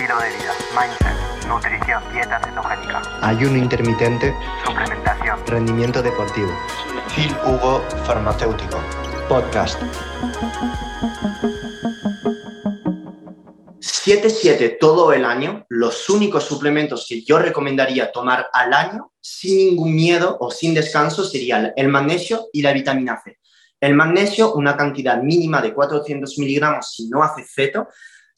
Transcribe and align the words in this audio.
estilo 0.00 0.18
de 0.18 0.28
vida, 0.30 0.54
mindset, 0.74 1.46
nutrición, 1.46 2.02
dieta 2.10 2.40
cetogénica, 2.42 3.02
ayuno 3.20 3.58
intermitente, 3.58 4.34
suplementación, 4.64 5.46
rendimiento 5.46 6.02
deportivo. 6.02 6.48
Phil 7.14 7.36
Hugo 7.44 7.84
Farmacéutico, 8.06 8.78
podcast. 9.28 9.78
7-7 13.80 14.78
todo 14.80 15.12
el 15.12 15.26
año, 15.26 15.66
los 15.68 16.08
únicos 16.08 16.44
suplementos 16.44 17.04
que 17.06 17.22
yo 17.22 17.38
recomendaría 17.38 18.10
tomar 18.10 18.48
al 18.54 18.72
año 18.72 19.12
sin 19.20 19.58
ningún 19.58 19.94
miedo 19.94 20.38
o 20.40 20.50
sin 20.50 20.72
descanso 20.72 21.24
serían 21.24 21.74
el 21.76 21.88
magnesio 21.88 22.48
y 22.54 22.62
la 22.62 22.72
vitamina 22.72 23.20
C. 23.22 23.38
El 23.78 23.94
magnesio, 23.94 24.54
una 24.54 24.78
cantidad 24.78 25.22
mínima 25.22 25.60
de 25.60 25.74
400 25.74 26.38
miligramos 26.38 26.90
si 26.94 27.08
no 27.08 27.22
hace 27.22 27.44
feto. 27.44 27.88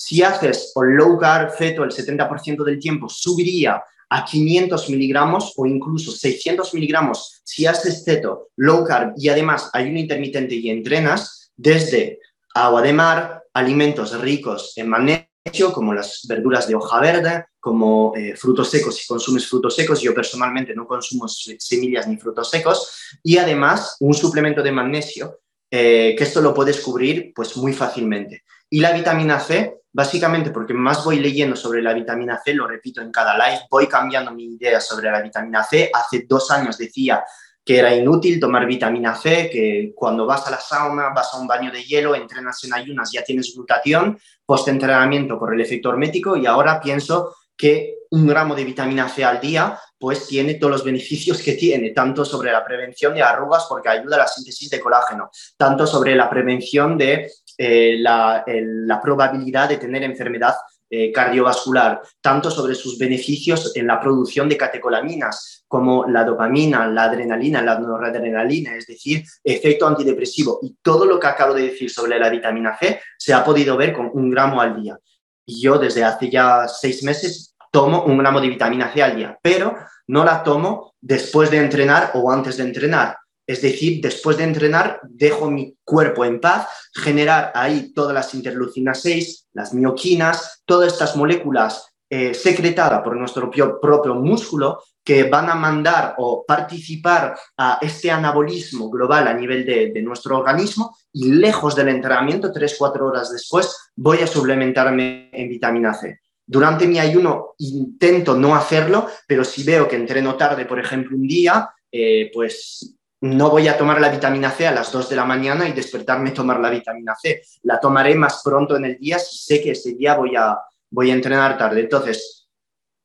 Si 0.04 0.20
haces 0.20 0.72
o 0.74 0.82
low 0.82 1.16
carb 1.16 1.52
feto 1.52 1.84
el 1.84 1.92
70% 1.92 2.64
del 2.64 2.80
tiempo, 2.80 3.08
subiría 3.08 3.80
a 4.08 4.24
500 4.24 4.90
miligramos 4.90 5.52
o 5.56 5.64
incluso 5.64 6.10
600 6.10 6.74
miligramos 6.74 7.40
si 7.44 7.66
haces 7.66 8.04
feto, 8.04 8.48
low 8.56 8.84
carb 8.84 9.14
y 9.16 9.28
además 9.28 9.70
ayuno 9.72 10.00
intermitente 10.00 10.56
y 10.56 10.70
entrenas, 10.70 11.52
desde 11.54 12.18
agua 12.52 12.82
de 12.82 12.92
mar, 12.92 13.44
alimentos 13.54 14.20
ricos 14.20 14.72
en 14.74 14.88
magnesio, 14.88 15.72
como 15.72 15.94
las 15.94 16.22
verduras 16.28 16.66
de 16.66 16.74
hoja 16.74 16.98
verde, 16.98 17.44
como 17.60 18.12
eh, 18.16 18.34
frutos 18.34 18.70
secos, 18.70 18.96
si 18.96 19.06
consumes 19.06 19.48
frutos 19.48 19.76
secos, 19.76 20.00
yo 20.00 20.12
personalmente 20.12 20.74
no 20.74 20.84
consumo 20.84 21.28
semillas 21.28 22.08
ni 22.08 22.16
frutos 22.16 22.50
secos, 22.50 22.90
y 23.22 23.36
además 23.36 23.98
un 24.00 24.14
suplemento 24.14 24.64
de 24.64 24.72
magnesio, 24.72 25.38
eh, 25.70 26.16
que 26.18 26.24
esto 26.24 26.40
lo 26.40 26.52
puedes 26.52 26.80
cubrir 26.80 27.32
pues 27.32 27.56
muy 27.56 27.72
fácilmente. 27.72 28.42
Y 28.72 28.80
la 28.80 28.92
vitamina 28.92 29.38
C, 29.38 29.82
básicamente 29.92 30.50
porque 30.50 30.72
más 30.72 31.04
voy 31.04 31.18
leyendo 31.20 31.54
sobre 31.56 31.82
la 31.82 31.92
vitamina 31.92 32.40
C, 32.42 32.54
lo 32.54 32.66
repito 32.66 33.02
en 33.02 33.12
cada 33.12 33.36
live, 33.36 33.66
voy 33.70 33.86
cambiando 33.86 34.30
mi 34.30 34.44
idea 34.54 34.80
sobre 34.80 35.10
la 35.10 35.20
vitamina 35.20 35.62
C. 35.62 35.90
Hace 35.92 36.24
dos 36.26 36.50
años 36.50 36.78
decía 36.78 37.22
que 37.62 37.78
era 37.78 37.94
inútil 37.94 38.40
tomar 38.40 38.64
vitamina 38.64 39.14
C, 39.14 39.50
que 39.52 39.92
cuando 39.94 40.24
vas 40.24 40.46
a 40.46 40.52
la 40.52 40.58
sauna, 40.58 41.10
vas 41.14 41.34
a 41.34 41.38
un 41.38 41.46
baño 41.46 41.70
de 41.70 41.84
hielo, 41.84 42.14
entrenas 42.14 42.64
en 42.64 42.72
ayunas, 42.72 43.12
ya 43.12 43.22
tienes 43.22 43.52
glutatión, 43.54 44.18
post-entrenamiento 44.46 45.38
por 45.38 45.52
el 45.52 45.60
efecto 45.60 45.90
hormético 45.90 46.34
y 46.38 46.46
ahora 46.46 46.80
pienso 46.80 47.36
que 47.54 47.98
un 48.10 48.26
gramo 48.26 48.54
de 48.54 48.64
vitamina 48.64 49.06
C 49.06 49.22
al 49.22 49.38
día 49.38 49.78
pues 49.98 50.26
tiene 50.26 50.54
todos 50.54 50.72
los 50.72 50.84
beneficios 50.84 51.40
que 51.40 51.52
tiene, 51.52 51.90
tanto 51.90 52.24
sobre 52.24 52.50
la 52.50 52.64
prevención 52.64 53.14
de 53.14 53.22
arrugas 53.22 53.66
porque 53.68 53.88
ayuda 53.88 54.16
a 54.16 54.20
la 54.20 54.26
síntesis 54.26 54.68
de 54.68 54.80
colágeno, 54.80 55.30
tanto 55.56 55.86
sobre 55.86 56.16
la 56.16 56.28
prevención 56.28 56.98
de 56.98 57.30
eh, 57.58 57.96
la, 57.98 59.00
probabilidad 59.02 59.68
de 59.68 59.78
tener 59.78 60.02
enfermedad 60.02 60.54
eh, 60.88 61.10
cardiovascular, 61.10 62.00
tanto 62.20 62.50
sobre 62.50 62.74
sus 62.74 62.98
beneficios 62.98 63.74
en 63.74 63.86
la 63.86 64.00
producción 64.00 64.48
de 64.48 64.56
catecolaminas 64.56 65.64
como 65.66 66.06
la 66.06 66.22
dopamina, 66.22 66.86
la 66.86 67.04
adrenalina, 67.04 67.62
la 67.62 67.78
noradrenalina, 67.78 68.76
es 68.76 68.86
decir, 68.86 69.24
efecto 69.42 69.86
antidepresivo. 69.86 70.58
Y 70.62 70.76
todo 70.82 71.06
lo 71.06 71.18
que 71.18 71.26
acabo 71.26 71.54
de 71.54 71.62
decir 71.62 71.90
sobre 71.90 72.18
la 72.18 72.28
vitamina 72.28 72.76
C 72.78 73.00
se 73.16 73.32
ha 73.32 73.42
podido 73.42 73.76
ver 73.76 73.94
con 73.94 74.10
un 74.12 74.30
gramo 74.30 74.60
al 74.60 74.82
día. 74.82 74.98
Y 75.46 75.62
yo 75.62 75.78
desde 75.78 76.04
hace 76.04 76.28
ya 76.28 76.68
seis 76.68 77.02
meses 77.02 77.56
tomo 77.70 78.04
un 78.04 78.18
gramo 78.18 78.40
de 78.40 78.48
vitamina 78.48 78.92
C 78.92 79.02
al 79.02 79.16
día, 79.16 79.38
pero 79.42 79.74
no 80.08 80.24
la 80.24 80.42
tomo 80.42 80.92
después 81.00 81.50
de 81.50 81.56
entrenar 81.56 82.10
o 82.14 82.30
antes 82.30 82.58
de 82.58 82.64
entrenar. 82.64 83.16
Es 83.52 83.60
decir, 83.60 84.00
después 84.00 84.38
de 84.38 84.44
entrenar, 84.44 84.98
dejo 85.02 85.50
mi 85.50 85.76
cuerpo 85.84 86.24
en 86.24 86.40
paz, 86.40 86.68
generar 86.94 87.52
ahí 87.54 87.92
todas 87.92 88.14
las 88.14 88.32
interleucinas 88.32 89.02
6, 89.02 89.48
las 89.52 89.74
mioquinas, 89.74 90.62
todas 90.64 90.90
estas 90.90 91.16
moléculas 91.16 91.86
eh, 92.08 92.32
secretadas 92.32 93.02
por 93.02 93.14
nuestro 93.14 93.50
propio, 93.50 94.14
músculo 94.14 94.82
que 95.04 95.24
van 95.24 95.50
a 95.50 95.54
mandar 95.54 96.14
o 96.16 96.46
participar 96.46 97.36
a 97.58 97.78
este 97.82 98.10
anabolismo 98.10 98.88
global 98.88 99.28
a 99.28 99.34
nivel 99.34 99.66
de, 99.66 100.00
nuestro 100.00 100.38
organismo 100.38 100.96
y 101.12 101.32
lejos 101.32 101.76
del 101.76 101.88
entrenamiento, 101.88 102.54
3-4 102.54 103.02
horas 103.02 103.30
después, 103.30 103.90
voy 103.94 104.20
a 104.20 104.26
suplementarme 104.26 105.28
en 105.30 105.48
vitamina 105.50 105.92
C. 105.92 106.20
Durante 106.46 106.86
mi 106.86 106.98
ayuno 106.98 107.48
intento 107.58 108.34
no 108.34 108.54
hacerlo, 108.54 109.08
pero 109.26 109.44
si 109.44 109.62
veo 109.62 109.86
que 109.86 109.96
entreno 109.96 110.36
tarde, 110.36 110.64
por 110.64 110.78
ejemplo, 110.80 111.14
un 111.14 111.26
día, 111.26 111.68
eh, 111.90 112.30
pues 112.32 112.96
no 113.22 113.50
voy 113.50 113.68
a 113.68 113.78
tomar 113.78 114.00
la 114.00 114.08
vitamina 114.08 114.50
C 114.50 114.66
a 114.66 114.72
las 114.72 114.90
2 114.90 115.08
de 115.10 115.16
la 115.16 115.24
mañana 115.24 115.68
y 115.68 115.72
despertarme 115.72 116.30
a 116.30 116.34
tomar 116.34 116.58
la 116.58 116.70
vitamina 116.70 117.14
C. 117.14 117.42
La 117.62 117.78
tomaré 117.78 118.16
más 118.16 118.42
pronto 118.42 118.76
en 118.76 118.84
el 118.84 118.98
día 118.98 119.18
si 119.20 119.38
sé 119.38 119.62
que 119.62 119.70
ese 119.70 119.94
día 119.94 120.16
voy 120.16 120.34
a, 120.34 120.58
voy 120.90 121.12
a 121.12 121.14
entrenar 121.14 121.56
tarde. 121.56 121.82
Entonces, 121.82 122.48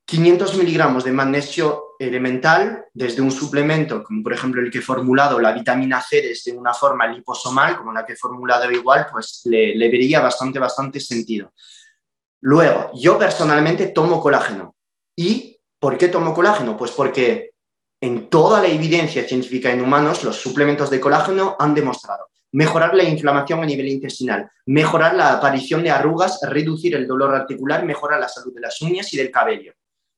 500 0.06 0.56
miligramos 0.58 1.04
de 1.04 1.12
magnesio 1.12 1.96
elemental 2.00 2.86
desde 2.94 3.22
un 3.22 3.30
suplemento, 3.30 4.04
como 4.04 4.24
por 4.24 4.34
ejemplo 4.34 4.60
el 4.60 4.72
que 4.72 4.80
he 4.80 4.82
formulado, 4.82 5.40
la 5.40 5.52
vitamina 5.52 6.02
C 6.02 6.20
desde 6.20 6.52
una 6.52 6.74
forma 6.74 7.06
liposomal, 7.06 7.78
como 7.78 7.94
la 7.94 8.04
que 8.04 8.14
he 8.14 8.18
formulado 8.18 8.72
igual, 8.72 9.06
pues 9.12 9.42
le, 9.46 9.76
le 9.76 9.88
vería 9.88 10.20
bastante, 10.20 10.58
bastante 10.58 11.00
sentido. 11.00 11.54
Luego, 12.42 12.90
yo 12.96 13.20
personalmente 13.20 13.88
tomo 13.88 14.20
colágeno. 14.20 14.76
¿Y 15.16 15.60
por 15.80 15.96
qué 15.96 16.08
tomo 16.08 16.34
colágeno? 16.34 16.76
Pues 16.76 16.90
porque 16.90 17.52
en 18.02 18.30
toda 18.30 18.62
la 18.62 18.68
evidencia 18.68 19.28
científica 19.28 19.72
en 19.72 19.82
humanos, 19.82 20.24
los 20.24 20.36
suplementos 20.36 20.90
de 20.90 21.00
colágeno 21.00 21.56
han 21.60 21.74
demostrado 21.74 22.28
mejorar 22.52 22.96
la 22.96 23.04
inflamación 23.04 23.62
a 23.62 23.66
nivel 23.66 23.88
intestinal, 23.88 24.50
mejorar 24.66 25.16
la 25.16 25.34
aparición 25.34 25.84
de 25.84 25.92
arrugas, 25.92 26.40
reducir 26.42 26.96
el 26.96 27.08
dolor 27.08 27.36
articular, 27.36 27.86
mejorar 27.86 28.20
la 28.20 28.30
salud 28.30 28.54
de 28.54 28.62
las 28.62 28.82
uñas 28.82 29.14
y 29.14 29.18
del 29.18 29.32
cabello. 29.32 29.74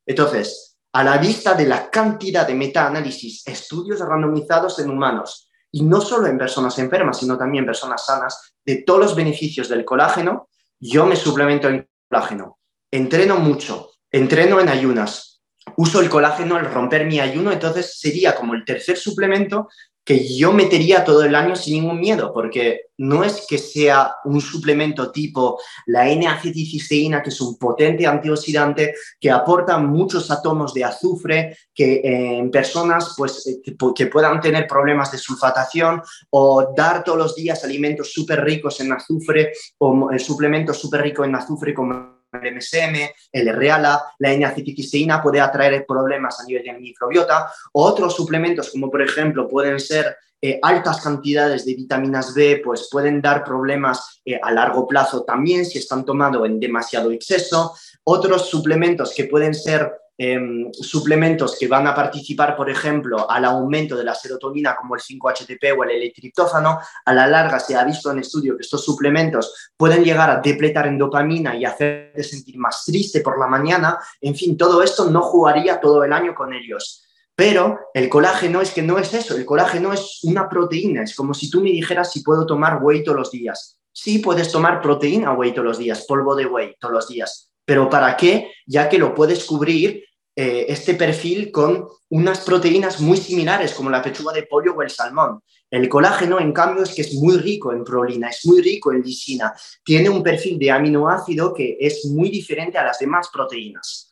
Entonces, 0.06 0.78
a 0.94 1.04
la 1.04 1.18
vista 1.18 1.54
de 1.54 1.66
la 1.66 1.90
cantidad 1.90 2.48
de 2.48 2.56
metaanálisis, 2.56 3.46
estudios 3.48 4.00
randomizados 4.00 4.80
en 4.80 4.90
humanos, 4.90 5.50
y 5.72 5.84
no 5.84 6.02
solo 6.02 6.28
en 6.28 6.38
personas 6.38 6.80
enfermas, 6.80 7.20
sino 7.20 7.38
también 7.38 7.66
personas 7.66 8.06
sanas, 8.06 8.54
de 8.66 8.78
todos 8.84 9.00
los 9.00 9.16
beneficios 9.16 9.70
del 9.70 9.86
colágeno, 9.86 10.50
yo 10.80 11.06
me 11.06 11.16
suplemento 11.16 11.68
en 11.68 11.88
colágeno. 12.08 12.58
Entreno 12.90 13.36
mucho, 13.36 13.92
entreno 14.12 14.60
en 14.60 14.70
ayunas, 14.70 15.29
uso 15.78 16.02
el 16.02 16.10
colágeno 16.10 16.56
al 16.56 16.72
romper 16.72 17.06
mi 17.06 17.20
ayuno, 17.20 17.52
entonces 17.52 18.00
sería 18.00 18.36
como 18.36 18.54
el 18.54 18.66
tercer 18.66 18.98
suplemento 18.98 19.68
que 20.10 20.28
yo 20.36 20.52
metería 20.52 21.04
todo 21.04 21.24
el 21.24 21.36
año 21.36 21.56
sin 21.56 21.76
ningún 21.76 22.00
miedo, 22.00 22.34
porque 22.34 22.88
no 22.98 23.24
es 23.24 23.46
que 23.48 23.60
sea 23.60 24.16
un 24.26 24.42
suplemento 24.42 25.12
tipo 25.12 25.60
la 25.86 26.10
N-acetilcisteína, 26.10 27.22
que 27.22 27.30
es 27.30 27.40
un 27.42 27.60
potente 27.60 28.08
antioxidante 28.08 28.96
que 29.20 29.30
aporta 29.30 29.78
muchos 29.78 30.32
átomos 30.32 30.74
de 30.74 30.84
azufre, 30.84 31.58
que 31.72 31.98
eh, 31.98 32.40
en 32.40 32.50
personas 32.50 33.14
pues, 33.16 33.46
eh, 33.46 33.62
que, 33.62 34.06
puedan 34.08 34.42
tener 34.42 34.66
problemas 34.66 35.12
de 35.12 35.20
sulfatación 35.20 36.02
o 36.32 36.74
dar 36.76 37.04
todos 37.04 37.20
los 37.20 37.36
días 37.36 37.64
alimentos 37.64 38.12
súper 38.12 38.44
ricos 38.44 38.80
en 38.80 38.92
azufre 38.92 39.54
o 39.78 40.12
eh, 40.12 40.18
suplementos 40.18 40.80
súper 40.80 41.04
ricos 41.04 41.28
en 41.28 41.36
azufre 41.36 41.72
como 41.72 42.19
el 42.32 42.56
MSM, 42.56 43.10
el 43.32 43.56
REALA, 43.56 44.02
la 44.20 44.32
N-acetilcisteína 44.32 45.22
puede 45.22 45.42
atraer 45.42 45.86
problemas 45.86 46.40
a 46.40 46.46
nivel 46.46 46.64
de 46.64 46.74
microbiota. 46.74 47.52
Otros 47.74 48.16
suplementos, 48.16 48.70
como 48.72 48.90
por 48.90 49.02
ejemplo 49.02 49.48
pueden 49.48 49.80
ser 49.80 50.18
eh, 50.42 50.60
altas 50.62 51.02
cantidades 51.02 51.66
de 51.66 51.76
vitaminas 51.76 52.34
B, 52.34 52.62
pues 52.64 52.88
pueden 52.90 53.22
dar 53.22 53.44
problemas 53.44 54.22
eh, 54.24 54.40
a 54.42 54.52
largo 54.52 54.88
plazo 54.88 55.24
también 55.24 55.66
si 55.66 55.80
están 55.80 56.06
tomados 56.06 56.46
en 56.46 56.60
demasiado 56.60 57.12
exceso. 57.12 57.76
Otros 58.04 58.50
suplementos 58.50 59.14
que 59.14 59.26
pueden 59.26 59.54
ser 59.54 59.92
Em, 60.22 60.70
suplementos 60.74 61.56
que 61.58 61.70
van 61.70 61.88
a 61.88 61.96
participar, 61.96 62.54
por 62.58 62.70
ejemplo, 62.70 63.32
al 63.32 63.46
aumento 63.46 63.96
de 63.96 64.04
la 64.04 64.14
serotonina 64.14 64.76
como 64.76 64.96
el 64.96 65.02
5-HTP 65.02 65.72
o 65.78 65.86
el 65.86 65.92
L-triptófano, 65.92 66.78
a 67.06 67.14
la 67.14 67.26
larga 67.26 67.58
se 67.58 67.78
ha 67.78 67.86
visto 67.86 68.12
en 68.12 68.20
estudio 68.20 68.58
que 68.58 68.64
estos 68.64 68.84
suplementos 68.84 69.72
pueden 69.78 70.04
llegar 70.04 70.30
a 70.30 70.42
depletar 70.42 70.88
en 70.88 70.98
dopamina 70.98 71.56
y 71.56 71.64
hacerte 71.64 72.22
sentir 72.22 72.58
más 72.58 72.84
triste 72.84 73.22
por 73.22 73.40
la 73.40 73.48
mañana. 73.48 73.98
En 74.20 74.36
fin, 74.36 74.58
todo 74.58 74.84
esto 74.84 75.10
no 75.10 75.22
jugaría 75.22 75.80
todo 75.80 76.04
el 76.04 76.12
año 76.12 76.36
con 76.36 76.54
ellos. 76.54 77.08
Pero 77.34 77.80
el 77.94 78.10
colágeno 78.10 78.60
es 78.60 78.72
que 78.72 78.82
no 78.82 78.98
es 78.98 79.14
eso, 79.14 79.38
el 79.38 79.46
colágeno 79.46 79.94
es 79.94 80.20
una 80.24 80.50
proteína, 80.50 81.04
es 81.04 81.16
como 81.16 81.34
si 81.34 81.50
tú 81.50 81.62
me 81.62 81.70
dijeras 81.70 82.12
si 82.12 82.24
puedo 82.24 82.46
tomar 82.46 82.84
whey 82.84 83.06
todos 83.06 83.18
los 83.18 83.32
días. 83.32 83.80
Sí, 83.94 84.20
puedes 84.20 84.52
tomar 84.52 84.82
proteína 84.82 85.32
whey 85.32 85.54
todos 85.54 85.66
los 85.66 85.78
días, 85.78 86.04
polvo 86.06 86.36
de 86.36 86.46
whey 86.46 86.76
todos 86.78 86.94
los 86.94 87.08
días, 87.08 87.50
pero 87.70 87.90
¿para 87.90 88.18
qué? 88.18 88.52
Ya 88.66 88.90
que 88.90 88.98
lo 88.98 89.16
puedes 89.16 89.46
cubrir 89.46 90.09
eh, 90.42 90.68
este 90.70 90.94
perfil 90.94 91.52
con 91.52 91.86
unas 92.08 92.40
proteínas 92.46 93.02
muy 93.02 93.18
similares 93.18 93.74
como 93.74 93.90
la 93.90 94.02
pechuga 94.02 94.32
de 94.32 94.44
pollo 94.44 94.74
o 94.74 94.82
el 94.82 94.90
salmón. 94.90 95.42
El 95.70 95.90
colágeno, 95.90 96.40
en 96.40 96.54
cambio, 96.54 96.84
es 96.84 96.96
que 96.96 97.02
es 97.02 97.14
muy 97.14 97.36
rico 97.36 97.74
en 97.74 97.84
prolina, 97.84 98.30
es 98.30 98.46
muy 98.46 98.62
rico 98.62 98.94
en 98.94 99.02
lisina, 99.02 99.54
tiene 99.84 100.10
un 100.10 100.24
perfil 100.24 100.58
de 100.58 100.72
aminoácido 100.72 101.54
que 101.54 101.76
es 101.82 102.06
muy 102.06 102.30
diferente 102.30 102.78
a 102.78 102.86
las 102.86 103.00
demás 103.00 103.28
proteínas. 103.34 104.09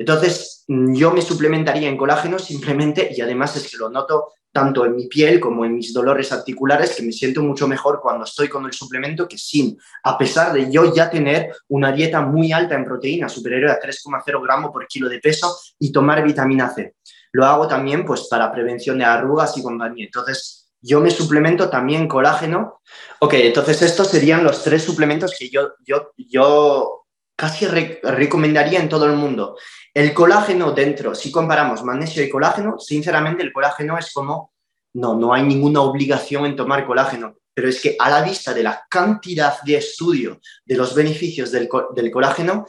Entonces, 0.00 0.64
mm, 0.66 0.94
yo 0.94 1.10
me 1.10 1.20
suplementaría 1.20 1.86
en 1.86 1.98
colágeno 1.98 2.38
simplemente, 2.38 3.10
y 3.14 3.20
además 3.20 3.54
es 3.56 3.70
que 3.70 3.76
lo 3.76 3.90
noto 3.90 4.32
tanto 4.50 4.86
en 4.86 4.96
mi 4.96 5.08
piel 5.08 5.38
como 5.38 5.66
en 5.66 5.76
mis 5.76 5.92
dolores 5.92 6.32
articulares, 6.32 6.96
que 6.96 7.02
me 7.02 7.12
siento 7.12 7.42
mucho 7.42 7.68
mejor 7.68 8.00
cuando 8.00 8.24
estoy 8.24 8.48
con 8.48 8.64
el 8.64 8.72
suplemento 8.72 9.28
que 9.28 9.36
sin, 9.36 9.78
a 10.02 10.16
pesar 10.16 10.54
de 10.54 10.72
yo 10.72 10.94
ya 10.94 11.10
tener 11.10 11.54
una 11.68 11.92
dieta 11.92 12.22
muy 12.22 12.50
alta 12.50 12.76
en 12.76 12.86
proteína, 12.86 13.28
superior 13.28 13.70
a 13.70 13.78
3,0 13.78 14.42
gramos 14.42 14.70
por 14.72 14.86
kilo 14.86 15.06
de 15.06 15.18
peso, 15.18 15.54
y 15.78 15.92
tomar 15.92 16.24
vitamina 16.24 16.70
C. 16.70 16.94
Lo 17.32 17.44
hago 17.44 17.68
también 17.68 18.06
pues 18.06 18.26
para 18.30 18.50
prevención 18.50 18.96
de 18.96 19.04
arrugas 19.04 19.56
y 19.58 19.62
compañía. 19.62 20.06
Entonces, 20.06 20.72
yo 20.80 21.00
me 21.00 21.10
suplemento 21.10 21.68
también 21.68 22.08
colágeno. 22.08 22.80
Ok, 23.18 23.34
entonces 23.34 23.82
estos 23.82 24.08
serían 24.08 24.44
los 24.44 24.64
tres 24.64 24.82
suplementos 24.82 25.36
que 25.38 25.50
yo, 25.50 25.74
yo, 25.84 26.12
yo 26.16 27.00
casi 27.40 27.66
recomendaría 27.66 28.80
en 28.80 28.90
todo 28.90 29.06
el 29.06 29.16
mundo. 29.16 29.56
El 29.92 30.14
colágeno 30.14 30.72
dentro, 30.72 31.14
si 31.14 31.32
comparamos 31.32 31.82
magnesio 31.82 32.22
y 32.22 32.30
colágeno, 32.30 32.78
sinceramente 32.78 33.42
el 33.42 33.52
colágeno 33.52 33.98
es 33.98 34.12
como, 34.12 34.52
no, 34.94 35.14
no 35.14 35.34
hay 35.34 35.42
ninguna 35.42 35.80
obligación 35.80 36.46
en 36.46 36.54
tomar 36.54 36.86
colágeno, 36.86 37.36
pero 37.52 37.68
es 37.68 37.80
que 37.80 37.96
a 37.98 38.08
la 38.08 38.22
vista 38.22 38.54
de 38.54 38.62
la 38.62 38.84
cantidad 38.88 39.60
de 39.62 39.76
estudio 39.76 40.40
de 40.64 40.76
los 40.76 40.94
beneficios 40.94 41.50
del, 41.50 41.68
colágeno, 41.68 42.66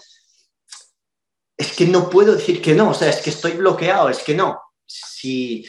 es 1.55 1.73
que 1.73 1.85
no 1.85 2.09
puedo 2.09 2.33
decir 2.33 2.59
que 2.59 2.73
no, 2.73 2.89
o 2.89 2.93
sea, 2.93 3.09
es 3.09 3.21
que 3.21 3.29
estoy 3.29 3.51
bloqueado, 3.51 4.09
es 4.09 4.23
que 4.23 4.33
no. 4.33 4.59
Si, 4.83 5.63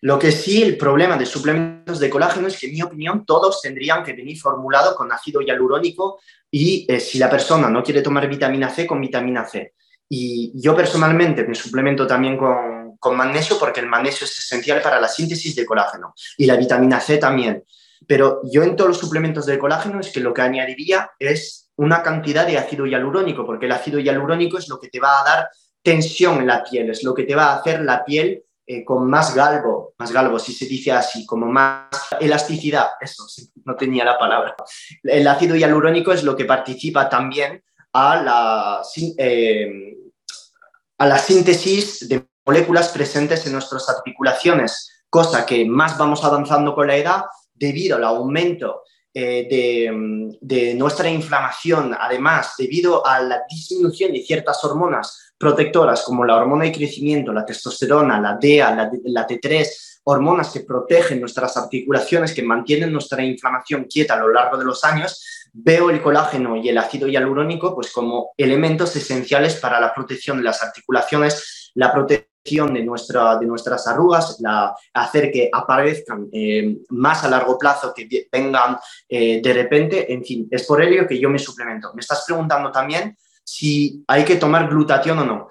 lo 0.00 0.18
que 0.18 0.32
sí, 0.32 0.62
el 0.62 0.76
problema 0.76 1.16
de 1.16 1.24
suplementos 1.24 2.00
de 2.00 2.10
colágeno 2.10 2.48
es 2.48 2.58
que, 2.58 2.66
en 2.66 2.74
mi 2.74 2.82
opinión, 2.82 3.24
todos 3.24 3.62
tendrían 3.62 4.02
que 4.02 4.12
venir 4.12 4.38
formulados 4.38 4.96
con 4.96 5.10
ácido 5.12 5.40
hialurónico 5.40 6.20
y 6.50 6.84
eh, 6.88 6.98
si 6.98 7.18
la 7.18 7.30
persona 7.30 7.70
no 7.70 7.82
quiere 7.84 8.02
tomar 8.02 8.28
vitamina 8.28 8.68
C, 8.68 8.86
con 8.86 9.00
vitamina 9.00 9.46
C. 9.46 9.74
Y 10.08 10.52
yo 10.54 10.76
personalmente 10.76 11.44
me 11.44 11.54
suplemento 11.54 12.06
también 12.06 12.36
con, 12.36 12.96
con 12.98 13.16
magnesio 13.16 13.58
porque 13.58 13.80
el 13.80 13.86
magnesio 13.86 14.24
es 14.24 14.38
esencial 14.38 14.80
para 14.82 15.00
la 15.00 15.08
síntesis 15.08 15.54
de 15.56 15.66
colágeno 15.66 16.14
y 16.36 16.46
la 16.46 16.56
vitamina 16.56 17.00
C 17.00 17.18
también. 17.18 17.64
Pero 18.06 18.40
yo 18.44 18.62
en 18.62 18.76
todos 18.76 18.88
los 18.88 18.98
suplementos 18.98 19.46
de 19.46 19.58
colágeno 19.58 20.00
es 20.00 20.12
que 20.12 20.20
lo 20.20 20.32
que 20.32 20.42
añadiría 20.42 21.10
es 21.18 21.70
una 21.76 22.02
cantidad 22.02 22.46
de 22.46 22.58
ácido 22.58 22.86
hialurónico, 22.86 23.44
porque 23.44 23.66
el 23.66 23.72
ácido 23.72 23.98
hialurónico 23.98 24.58
es 24.58 24.68
lo 24.68 24.78
que 24.78 24.88
te 24.88 25.00
va 25.00 25.20
a 25.20 25.24
dar 25.24 25.48
tensión 25.82 26.40
en 26.40 26.46
la 26.46 26.64
piel, 26.64 26.90
es 26.90 27.02
lo 27.04 27.14
que 27.14 27.24
te 27.24 27.34
va 27.34 27.52
a 27.52 27.56
hacer 27.56 27.80
la 27.82 28.04
piel 28.04 28.42
eh, 28.66 28.84
con 28.84 29.08
más 29.08 29.34
galvo, 29.34 29.94
más 29.98 30.10
galvo, 30.10 30.38
si 30.38 30.52
se 30.52 30.66
dice 30.66 30.90
así, 30.90 31.24
como 31.24 31.46
más 31.46 31.88
elasticidad, 32.18 32.88
eso, 33.00 33.24
no 33.64 33.76
tenía 33.76 34.04
la 34.04 34.18
palabra. 34.18 34.56
El 35.02 35.28
ácido 35.28 35.54
hialurónico 35.54 36.12
es 36.12 36.24
lo 36.24 36.34
que 36.34 36.44
participa 36.44 37.08
también 37.08 37.62
a 37.92 38.22
la, 38.22 38.82
eh, 39.18 39.95
a 40.98 41.06
la 41.06 41.18
síntesis 41.18 42.08
de 42.08 42.26
moléculas 42.44 42.88
presentes 42.88 43.46
en 43.46 43.52
nuestras 43.52 43.88
articulaciones, 43.88 45.04
cosa 45.10 45.44
que 45.44 45.64
más 45.64 45.98
vamos 45.98 46.24
avanzando 46.24 46.74
con 46.74 46.86
la 46.86 46.96
edad 46.96 47.24
debido 47.52 47.96
al 47.96 48.04
aumento 48.04 48.82
eh, 49.12 49.46
de, 49.48 50.36
de, 50.40 50.74
nuestra 50.74 51.08
inflamación, 51.08 51.96
además 51.98 52.54
debido 52.58 53.06
a 53.06 53.20
la 53.20 53.42
disminución 53.48 54.12
de 54.12 54.22
ciertas 54.22 54.62
hormonas 54.62 55.26
protectoras 55.38 56.02
como 56.02 56.24
la 56.24 56.36
hormona 56.36 56.64
de 56.64 56.72
crecimiento, 56.72 57.32
la 57.32 57.44
testosterona, 57.44 58.20
la 58.20 58.36
DEA, 58.40 58.90
la, 59.04 59.26
T3, 59.26 59.68
hormonas 60.08 60.52
que 60.52 60.60
protegen 60.60 61.20
nuestras 61.20 61.56
articulaciones, 61.56 62.32
que 62.32 62.42
mantienen 62.42 62.92
nuestra 62.92 63.24
inflamación 63.24 63.84
quieta 63.84 64.14
a 64.14 64.18
lo 64.18 64.32
largo 64.32 64.56
de 64.56 64.64
los 64.64 64.84
años, 64.84 65.48
veo 65.52 65.90
el 65.90 66.00
colágeno 66.00 66.56
y 66.56 66.68
el 66.68 66.78
ácido 66.78 67.08
hialurónico 67.08 67.74
pues, 67.74 67.92
como 67.92 68.30
elementos 68.36 68.94
esenciales 68.94 69.56
para 69.56 69.80
la 69.80 69.92
protección 69.92 70.36
de 70.36 70.44
las 70.44 70.62
articulaciones, 70.62 71.72
la 71.74 71.92
protección 71.92 72.72
de, 72.72 72.84
nuestra, 72.84 73.36
de 73.36 73.46
nuestras 73.46 73.88
arrugas, 73.88 74.38
la, 74.40 74.76
hacer 74.94 75.32
que 75.32 75.50
aparezcan 75.52 76.28
eh, 76.32 76.76
más 76.90 77.24
a 77.24 77.28
largo 77.28 77.58
plazo, 77.58 77.92
que 77.92 78.28
vengan 78.30 78.76
eh, 79.08 79.40
de 79.42 79.52
repente, 79.52 80.12
en 80.12 80.24
fin, 80.24 80.46
es 80.50 80.64
por 80.66 80.80
ello 80.82 81.08
que 81.08 81.18
yo 81.18 81.28
me 81.28 81.40
suplemento. 81.40 81.92
Me 81.94 82.00
estás 82.00 82.22
preguntando 82.24 82.70
también 82.70 83.16
si 83.42 84.04
hay 84.06 84.24
que 84.24 84.36
tomar 84.36 84.68
glutatión 84.68 85.18
o 85.18 85.24
no. 85.24 85.48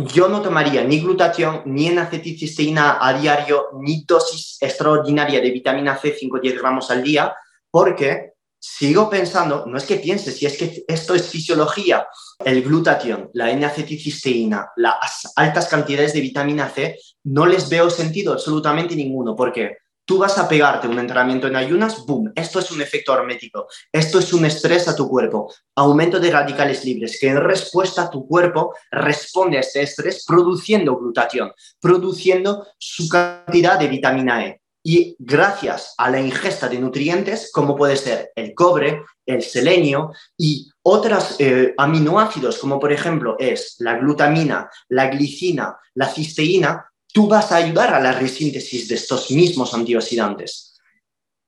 Yo 0.00 0.28
no 0.28 0.40
tomaría 0.40 0.84
ni 0.84 1.00
glutatión, 1.00 1.62
ni 1.66 1.88
acetilcisteína 1.88 2.98
a 3.00 3.18
diario, 3.18 3.70
ni 3.80 4.04
dosis 4.04 4.56
extraordinaria 4.60 5.40
de 5.40 5.50
vitamina 5.50 5.96
C, 5.96 6.16
5-10 6.16 6.56
gramos 6.56 6.88
al 6.92 7.02
día, 7.02 7.34
porque 7.68 8.34
sigo 8.60 9.10
pensando, 9.10 9.66
no 9.66 9.76
es 9.76 9.84
que 9.84 9.96
piense, 9.96 10.30
si 10.30 10.46
es 10.46 10.56
que 10.56 10.84
esto 10.86 11.16
es 11.16 11.28
fisiología, 11.28 12.06
el 12.44 12.62
glutatión, 12.62 13.28
la 13.32 13.50
N-acetilcisteína, 13.50 14.68
las 14.76 15.32
altas 15.34 15.66
cantidades 15.66 16.12
de 16.12 16.20
vitamina 16.20 16.68
C, 16.68 16.96
no 17.24 17.44
les 17.46 17.68
veo 17.68 17.90
sentido 17.90 18.32
absolutamente 18.32 18.94
ninguno, 18.94 19.34
porque 19.34 19.78
tú 20.08 20.16
vas 20.16 20.38
a 20.38 20.48
pegarte 20.48 20.88
un 20.88 20.98
entrenamiento 20.98 21.48
en 21.48 21.56
ayunas, 21.56 22.06
boom, 22.06 22.32
esto 22.34 22.60
es 22.60 22.70
un 22.70 22.80
efecto 22.80 23.12
hermético, 23.12 23.68
esto 23.92 24.18
es 24.18 24.32
un 24.32 24.46
estrés 24.46 24.88
a 24.88 24.96
tu 24.96 25.06
cuerpo, 25.06 25.52
aumento 25.76 26.18
de 26.18 26.30
radicales 26.30 26.82
libres, 26.82 27.18
que 27.20 27.28
en 27.28 27.36
respuesta 27.36 28.08
tu 28.08 28.26
cuerpo 28.26 28.74
responde 28.90 29.58
a 29.58 29.60
este 29.60 29.82
estrés 29.82 30.24
produciendo 30.26 30.96
glutatión, 30.96 31.52
produciendo 31.78 32.66
su 32.78 33.06
cantidad 33.06 33.78
de 33.78 33.88
vitamina 33.88 34.46
E. 34.46 34.62
Y 34.82 35.14
gracias 35.18 35.92
a 35.98 36.08
la 36.08 36.20
ingesta 36.20 36.70
de 36.70 36.78
nutrientes, 36.78 37.50
como 37.52 37.76
puede 37.76 37.96
ser 37.96 38.32
el 38.34 38.54
cobre, 38.54 39.02
el 39.26 39.42
selenio 39.42 40.12
y 40.38 40.70
otros 40.80 41.36
eh, 41.38 41.74
aminoácidos, 41.76 42.56
como 42.56 42.80
por 42.80 42.92
ejemplo 42.92 43.36
es 43.38 43.76
la 43.80 43.98
glutamina, 43.98 44.70
la 44.88 45.08
glicina, 45.08 45.76
la 45.92 46.08
cisteína, 46.08 46.87
tú 47.12 47.26
vas 47.26 47.52
a 47.52 47.56
ayudar 47.56 47.94
a 47.94 48.00
la 48.00 48.12
resíntesis 48.12 48.88
de 48.88 48.94
estos 48.94 49.30
mismos 49.30 49.74
antioxidantes. 49.74 50.78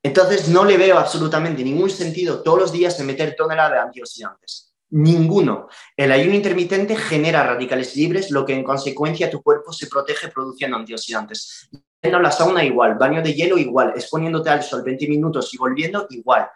Entonces, 0.03 0.49
no 0.49 0.65
le 0.65 0.79
veo 0.79 0.99
absolutamente 0.99 1.63
ningún 1.63 1.91
sentido 1.91 2.43
todos 2.43 2.59
los 2.59 2.73
días 2.73 2.97
de 2.97 3.05
meter 3.05 3.35
tonelada 3.37 3.75
de 3.75 3.81
antioxidantes. 3.81 4.73
Ninguno. 4.91 5.69
El 5.97 6.11
ayuno 6.11 6.35
intermitente 6.35 6.97
genera 6.97 7.45
radicales 7.45 7.95
libres, 7.95 8.31
lo 8.31 8.45
que 8.45 8.55
en 8.55 8.65
consecuencia 8.65 9.31
tu 9.31 9.43
cuerpo 9.43 9.73
se 9.73 9.87
protege 9.87 10.29
produciendo 10.29 10.79
antioxidantes. 10.79 11.69
Yendo 12.03 12.19
la 12.19 12.33
sauna 12.33 12.65
igual, 12.65 12.95
baño 12.95 13.23
de 13.23 13.35
hielo 13.35 13.59
igual, 13.59 13.93
exponiéndote 13.95 14.49
al 14.49 14.63
sol 14.63 14.83
20 14.83 15.07
minutos 15.07 15.53
y 15.53 15.59
volviendo 15.59 16.07
igual. 16.11 16.49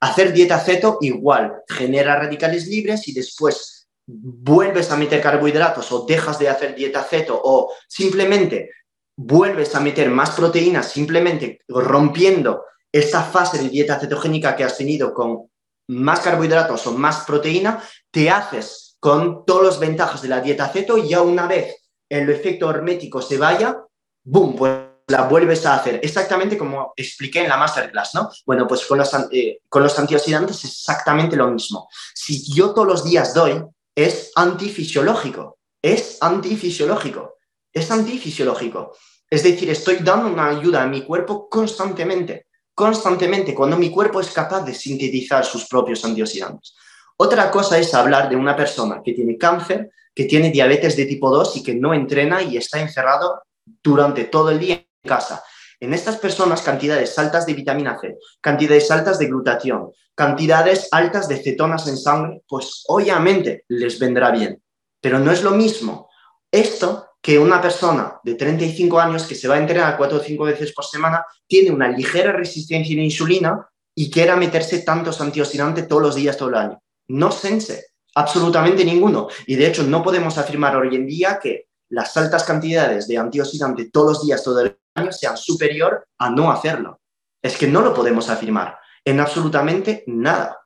Hacer 0.00 0.32
dieta 0.32 0.58
ceto 0.58 0.98
igual, 1.00 1.62
genera 1.68 2.16
radicales 2.16 2.66
libres 2.66 3.06
y 3.08 3.12
después 3.12 3.77
vuelves 4.10 4.90
a 4.90 4.96
meter 4.96 5.20
carbohidratos 5.20 5.92
o 5.92 6.06
dejas 6.06 6.38
de 6.38 6.48
hacer 6.48 6.74
dieta 6.74 7.02
ceto 7.02 7.38
o 7.42 7.72
simplemente 7.86 8.70
vuelves 9.14 9.74
a 9.74 9.80
meter 9.80 10.08
más 10.08 10.30
proteínas, 10.30 10.90
simplemente 10.90 11.60
rompiendo 11.68 12.64
esta 12.90 13.22
fase 13.22 13.58
de 13.58 13.68
dieta 13.68 14.00
cetogénica 14.00 14.56
que 14.56 14.64
has 14.64 14.78
tenido 14.78 15.12
con 15.12 15.50
más 15.88 16.20
carbohidratos 16.20 16.86
o 16.86 16.92
más 16.92 17.24
proteína, 17.26 17.82
te 18.10 18.30
haces 18.30 18.96
con 18.98 19.44
todas 19.44 19.66
las 19.66 19.78
ventajas 19.78 20.22
de 20.22 20.28
la 20.28 20.40
dieta 20.40 20.68
ceto 20.68 20.96
y 20.96 21.08
ya 21.08 21.20
una 21.20 21.46
vez 21.46 21.76
el 22.08 22.30
efecto 22.30 22.70
hermético 22.70 23.20
se 23.20 23.36
vaya, 23.36 23.76
¡boom! 24.24 24.56
Pues 24.56 24.72
la 25.08 25.22
vuelves 25.22 25.64
a 25.66 25.74
hacer 25.74 26.00
exactamente 26.02 26.56
como 26.56 26.92
expliqué 26.96 27.40
en 27.40 27.48
la 27.48 27.56
masterclass, 27.56 28.14
¿no? 28.14 28.30
Bueno, 28.44 28.66
pues 28.66 28.84
con 28.86 28.98
los, 28.98 29.10
eh, 29.32 29.60
con 29.68 29.82
los 29.82 29.98
antioxidantes 29.98 30.64
es 30.64 30.72
exactamente 30.72 31.34
lo 31.34 31.48
mismo. 31.48 31.88
Si 32.14 32.52
yo 32.52 32.72
todos 32.74 32.86
los 32.86 33.04
días 33.04 33.32
doy 33.32 33.62
es 33.98 34.30
antifisiológico, 34.36 35.58
es 35.82 36.18
antifisiológico, 36.20 37.38
es 37.72 37.90
antifisiológico. 37.90 38.96
Es 39.28 39.42
decir, 39.42 39.68
estoy 39.70 39.96
dando 39.96 40.28
una 40.28 40.50
ayuda 40.50 40.82
a 40.82 40.86
mi 40.86 41.02
cuerpo 41.02 41.48
constantemente, 41.48 42.46
constantemente, 42.76 43.52
cuando 43.56 43.76
mi 43.76 43.90
cuerpo 43.90 44.20
es 44.20 44.30
capaz 44.30 44.64
de 44.64 44.72
sintetizar 44.72 45.44
sus 45.44 45.66
propios 45.66 46.04
antioxidantes. 46.04 46.76
Otra 47.16 47.50
cosa 47.50 47.76
es 47.76 47.92
hablar 47.92 48.28
de 48.28 48.36
una 48.36 48.54
persona 48.54 49.02
que 49.04 49.14
tiene 49.14 49.36
cáncer, 49.36 49.90
que 50.14 50.26
tiene 50.26 50.52
diabetes 50.52 50.96
de 50.96 51.06
tipo 51.06 51.28
2 51.28 51.56
y 51.56 51.62
que 51.64 51.74
no 51.74 51.92
entrena 51.92 52.40
y 52.40 52.56
está 52.56 52.78
encerrado 52.78 53.42
durante 53.82 54.24
todo 54.24 54.52
el 54.52 54.60
día 54.60 54.74
en 54.74 55.08
casa. 55.08 55.42
En 55.80 55.94
estas 55.94 56.16
personas, 56.16 56.62
cantidades 56.62 57.18
altas 57.18 57.46
de 57.46 57.54
vitamina 57.54 57.98
C, 58.00 58.16
cantidades 58.40 58.90
altas 58.90 59.18
de 59.18 59.26
glutatión, 59.26 59.92
cantidades 60.14 60.88
altas 60.90 61.28
de 61.28 61.42
cetonas 61.42 61.86
en 61.86 61.96
sangre, 61.96 62.42
pues 62.48 62.82
obviamente 62.88 63.64
les 63.68 63.98
vendrá 63.98 64.30
bien. 64.30 64.60
Pero 65.00 65.20
no 65.20 65.30
es 65.30 65.42
lo 65.42 65.52
mismo 65.52 66.08
esto 66.50 67.06
que 67.20 67.38
una 67.38 67.60
persona 67.60 68.20
de 68.22 68.34
35 68.34 68.98
años 68.98 69.24
que 69.26 69.34
se 69.34 69.48
va 69.48 69.56
a 69.56 69.58
entrenar 69.58 69.96
cuatro 69.96 70.18
o 70.18 70.22
cinco 70.22 70.44
veces 70.44 70.72
por 70.72 70.84
semana, 70.84 71.24
tiene 71.46 71.70
una 71.70 71.88
ligera 71.88 72.32
resistencia 72.32 72.94
a 72.94 72.98
la 72.98 73.04
insulina 73.04 73.68
y 73.94 74.10
quiera 74.10 74.36
meterse 74.36 74.80
tantos 74.80 75.20
antioxidantes 75.20 75.88
todos 75.88 76.02
los 76.02 76.14
días, 76.14 76.36
todo 76.36 76.50
el 76.50 76.54
año. 76.54 76.82
No 77.08 77.30
sense, 77.30 77.86
absolutamente 78.14 78.84
ninguno. 78.84 79.28
Y 79.46 79.56
de 79.56 79.66
hecho 79.66 79.82
no 79.82 80.02
podemos 80.02 80.38
afirmar 80.38 80.76
hoy 80.76 80.94
en 80.94 81.06
día 81.06 81.38
que 81.42 81.66
las 81.90 82.16
altas 82.16 82.44
cantidades 82.44 83.08
de 83.08 83.18
antioxidante 83.18 83.90
todos 83.90 84.12
los 84.12 84.26
días, 84.26 84.42
todo 84.42 84.60
el 84.60 84.78
año, 84.98 85.12
sean 85.12 85.36
superior 85.36 86.06
a 86.18 86.30
no 86.30 86.50
hacerlo. 86.50 87.00
Es 87.42 87.56
que 87.56 87.66
no 87.66 87.80
lo 87.80 87.94
podemos 87.94 88.28
afirmar 88.28 88.78
en 89.04 89.20
absolutamente 89.20 90.04
nada. 90.06 90.58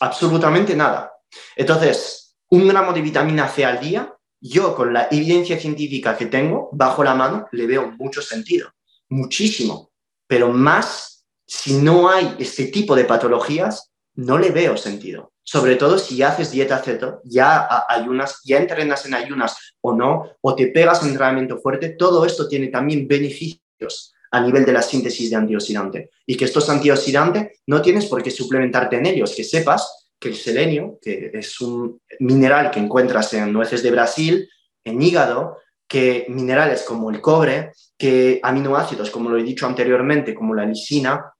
Absolutamente 0.00 0.76
nada. 0.76 1.12
Entonces, 1.56 2.36
un 2.50 2.68
gramo 2.68 2.92
de 2.92 3.02
vitamina 3.02 3.48
C 3.48 3.64
al 3.64 3.80
día 3.80 4.14
yo 4.42 4.74
con 4.74 4.92
la 4.92 5.06
evidencia 5.10 5.58
científica 5.58 6.16
que 6.16 6.26
tengo 6.26 6.68
bajo 6.72 7.04
la 7.04 7.14
mano 7.14 7.46
le 7.52 7.66
veo 7.66 7.92
mucho 7.92 8.20
sentido, 8.20 8.70
muchísimo, 9.08 9.92
pero 10.26 10.48
más 10.48 11.24
si 11.46 11.74
no 11.78 12.10
hay 12.10 12.34
este 12.40 12.66
tipo 12.66 12.96
de 12.96 13.04
patologías, 13.04 13.92
no 14.14 14.38
le 14.38 14.50
veo 14.50 14.76
sentido. 14.76 15.32
Sobre 15.44 15.76
todo 15.76 15.98
si 15.98 16.22
haces 16.22 16.50
dieta 16.50 16.78
ceto, 16.78 17.20
ya 17.24 17.84
ayunas, 17.88 18.40
ya 18.44 18.58
entrenas 18.58 19.06
en 19.06 19.14
ayunas 19.14 19.76
o 19.80 19.92
no, 19.92 20.30
o 20.40 20.54
te 20.54 20.68
pegas 20.68 21.02
un 21.02 21.10
entrenamiento 21.10 21.58
fuerte, 21.58 21.90
todo 21.90 22.24
esto 22.24 22.48
tiene 22.48 22.68
también 22.68 23.06
beneficios 23.06 23.61
a 24.30 24.40
nivel 24.40 24.64
de 24.64 24.72
la 24.72 24.82
síntesis 24.82 25.30
de 25.30 25.36
antioxidante. 25.36 26.10
Y 26.26 26.36
que 26.36 26.46
estos 26.46 26.68
antioxidantes 26.70 27.60
no 27.66 27.82
tienes 27.82 28.06
por 28.06 28.22
qué 28.22 28.30
suplementarte 28.30 28.96
en 28.96 29.06
ellos, 29.06 29.34
que 29.36 29.44
sepas 29.44 30.08
que 30.18 30.28
el 30.28 30.36
selenio, 30.36 30.98
que 31.02 31.30
es 31.34 31.60
un 31.60 32.00
mineral 32.20 32.70
que 32.70 32.80
encuentras 32.80 33.34
en 33.34 33.52
nueces 33.52 33.82
de 33.82 33.90
Brasil, 33.90 34.48
en 34.84 35.02
hígado, 35.02 35.58
que 35.86 36.24
minerales 36.28 36.82
como 36.82 37.10
el 37.10 37.20
cobre, 37.20 37.72
que 37.98 38.40
aminoácidos, 38.42 39.10
como 39.10 39.28
lo 39.28 39.36
he 39.36 39.42
dicho 39.42 39.66
anteriormente, 39.66 40.34
como 40.34 40.54
la 40.54 40.64
lisina, 40.64 41.32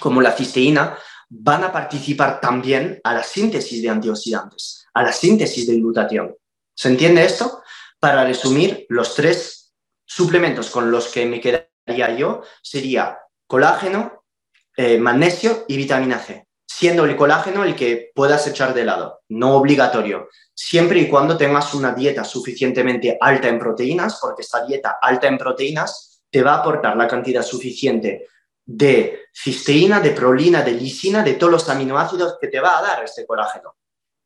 como 0.00 0.22
la 0.22 0.32
cisteína, 0.32 0.96
van 1.28 1.64
a 1.64 1.72
participar 1.72 2.40
también 2.40 3.00
a 3.04 3.12
la 3.12 3.22
síntesis 3.22 3.82
de 3.82 3.90
antioxidantes, 3.90 4.86
a 4.94 5.02
la 5.02 5.12
síntesis 5.12 5.66
de 5.66 5.76
glutatión. 5.76 6.34
¿Se 6.74 6.88
entiende 6.88 7.24
esto? 7.24 7.60
Para 8.00 8.24
resumir, 8.24 8.86
los 8.88 9.14
tres 9.14 9.74
suplementos 10.06 10.70
con 10.70 10.90
los 10.90 11.08
que 11.08 11.26
me 11.26 11.40
quedaría 11.88 12.16
yo 12.16 12.42
sería 12.62 13.18
colágeno, 13.46 14.24
eh, 14.76 14.98
magnesio 14.98 15.64
y 15.68 15.76
vitamina 15.76 16.18
C, 16.18 16.46
siendo 16.66 17.04
el 17.04 17.16
colágeno 17.16 17.64
el 17.64 17.74
que 17.74 18.10
puedas 18.14 18.46
echar 18.46 18.74
de 18.74 18.84
lado, 18.84 19.20
no 19.28 19.56
obligatorio, 19.56 20.28
siempre 20.54 21.00
y 21.00 21.08
cuando 21.08 21.36
tengas 21.36 21.74
una 21.74 21.92
dieta 21.92 22.24
suficientemente 22.24 23.16
alta 23.20 23.48
en 23.48 23.58
proteínas, 23.58 24.18
porque 24.20 24.42
esta 24.42 24.64
dieta 24.64 24.96
alta 25.00 25.26
en 25.26 25.38
proteínas 25.38 26.22
te 26.30 26.42
va 26.42 26.54
a 26.54 26.58
aportar 26.58 26.96
la 26.96 27.08
cantidad 27.08 27.42
suficiente 27.42 28.26
de 28.64 29.20
cisteína, 29.32 30.00
de 30.00 30.10
prolina, 30.10 30.62
de 30.62 30.72
lisina, 30.72 31.22
de 31.22 31.34
todos 31.34 31.52
los 31.52 31.68
aminoácidos 31.70 32.36
que 32.38 32.48
te 32.48 32.60
va 32.60 32.78
a 32.78 32.82
dar 32.82 33.02
este 33.02 33.26
colágeno. 33.26 33.76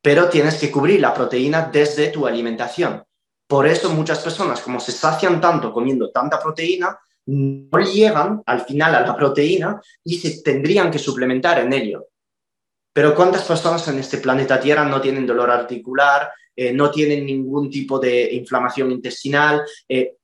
Pero 0.03 0.29
tienes 0.29 0.57
que 0.57 0.71
cubrir 0.71 1.01
la 1.01 1.15
proteína 1.15 1.71
desde 1.73 2.09
tu 2.09 2.27
alimentación. 2.27 3.05
Por 3.47 3.69
eso 3.69 3.91
muchas 3.91 4.19
personas, 4.19 4.61
como 4.61 4.81
se 4.81 4.91
sacian 4.91 5.41
tanto 5.41 5.73
comiendo 5.73 6.11
tanta 6.11 6.41
proteína, 6.41 6.99
no 7.27 7.79
llegan 7.81 8.43
al 8.47 8.63
final 8.63 8.95
a 8.95 9.07
la 9.07 9.17
proteína 9.17 9.81
y 10.05 10.19
se 10.19 10.43
tendrían 10.43 10.91
que 10.91 10.99
suplementar 10.99 11.61
en 11.61 11.73
ello. 11.73 12.09
Pero 12.93 13.15
¿cuántas 13.15 13.45
personas 13.45 13.87
en 13.89 13.99
este 13.99 14.19
planeta 14.19 14.61
Tierra 14.61 14.85
no 14.85 15.01
tienen 15.01 15.27
dolor 15.27 15.51
articular, 15.51 16.31
eh, 16.55 16.73
no 16.73 16.91
tienen 16.91 17.25
ningún 17.25 17.71
tipo 17.71 17.99
de 17.99 18.35
inflamación 18.35 18.93
intestinal? 18.93 19.63
Eh, 19.89 20.17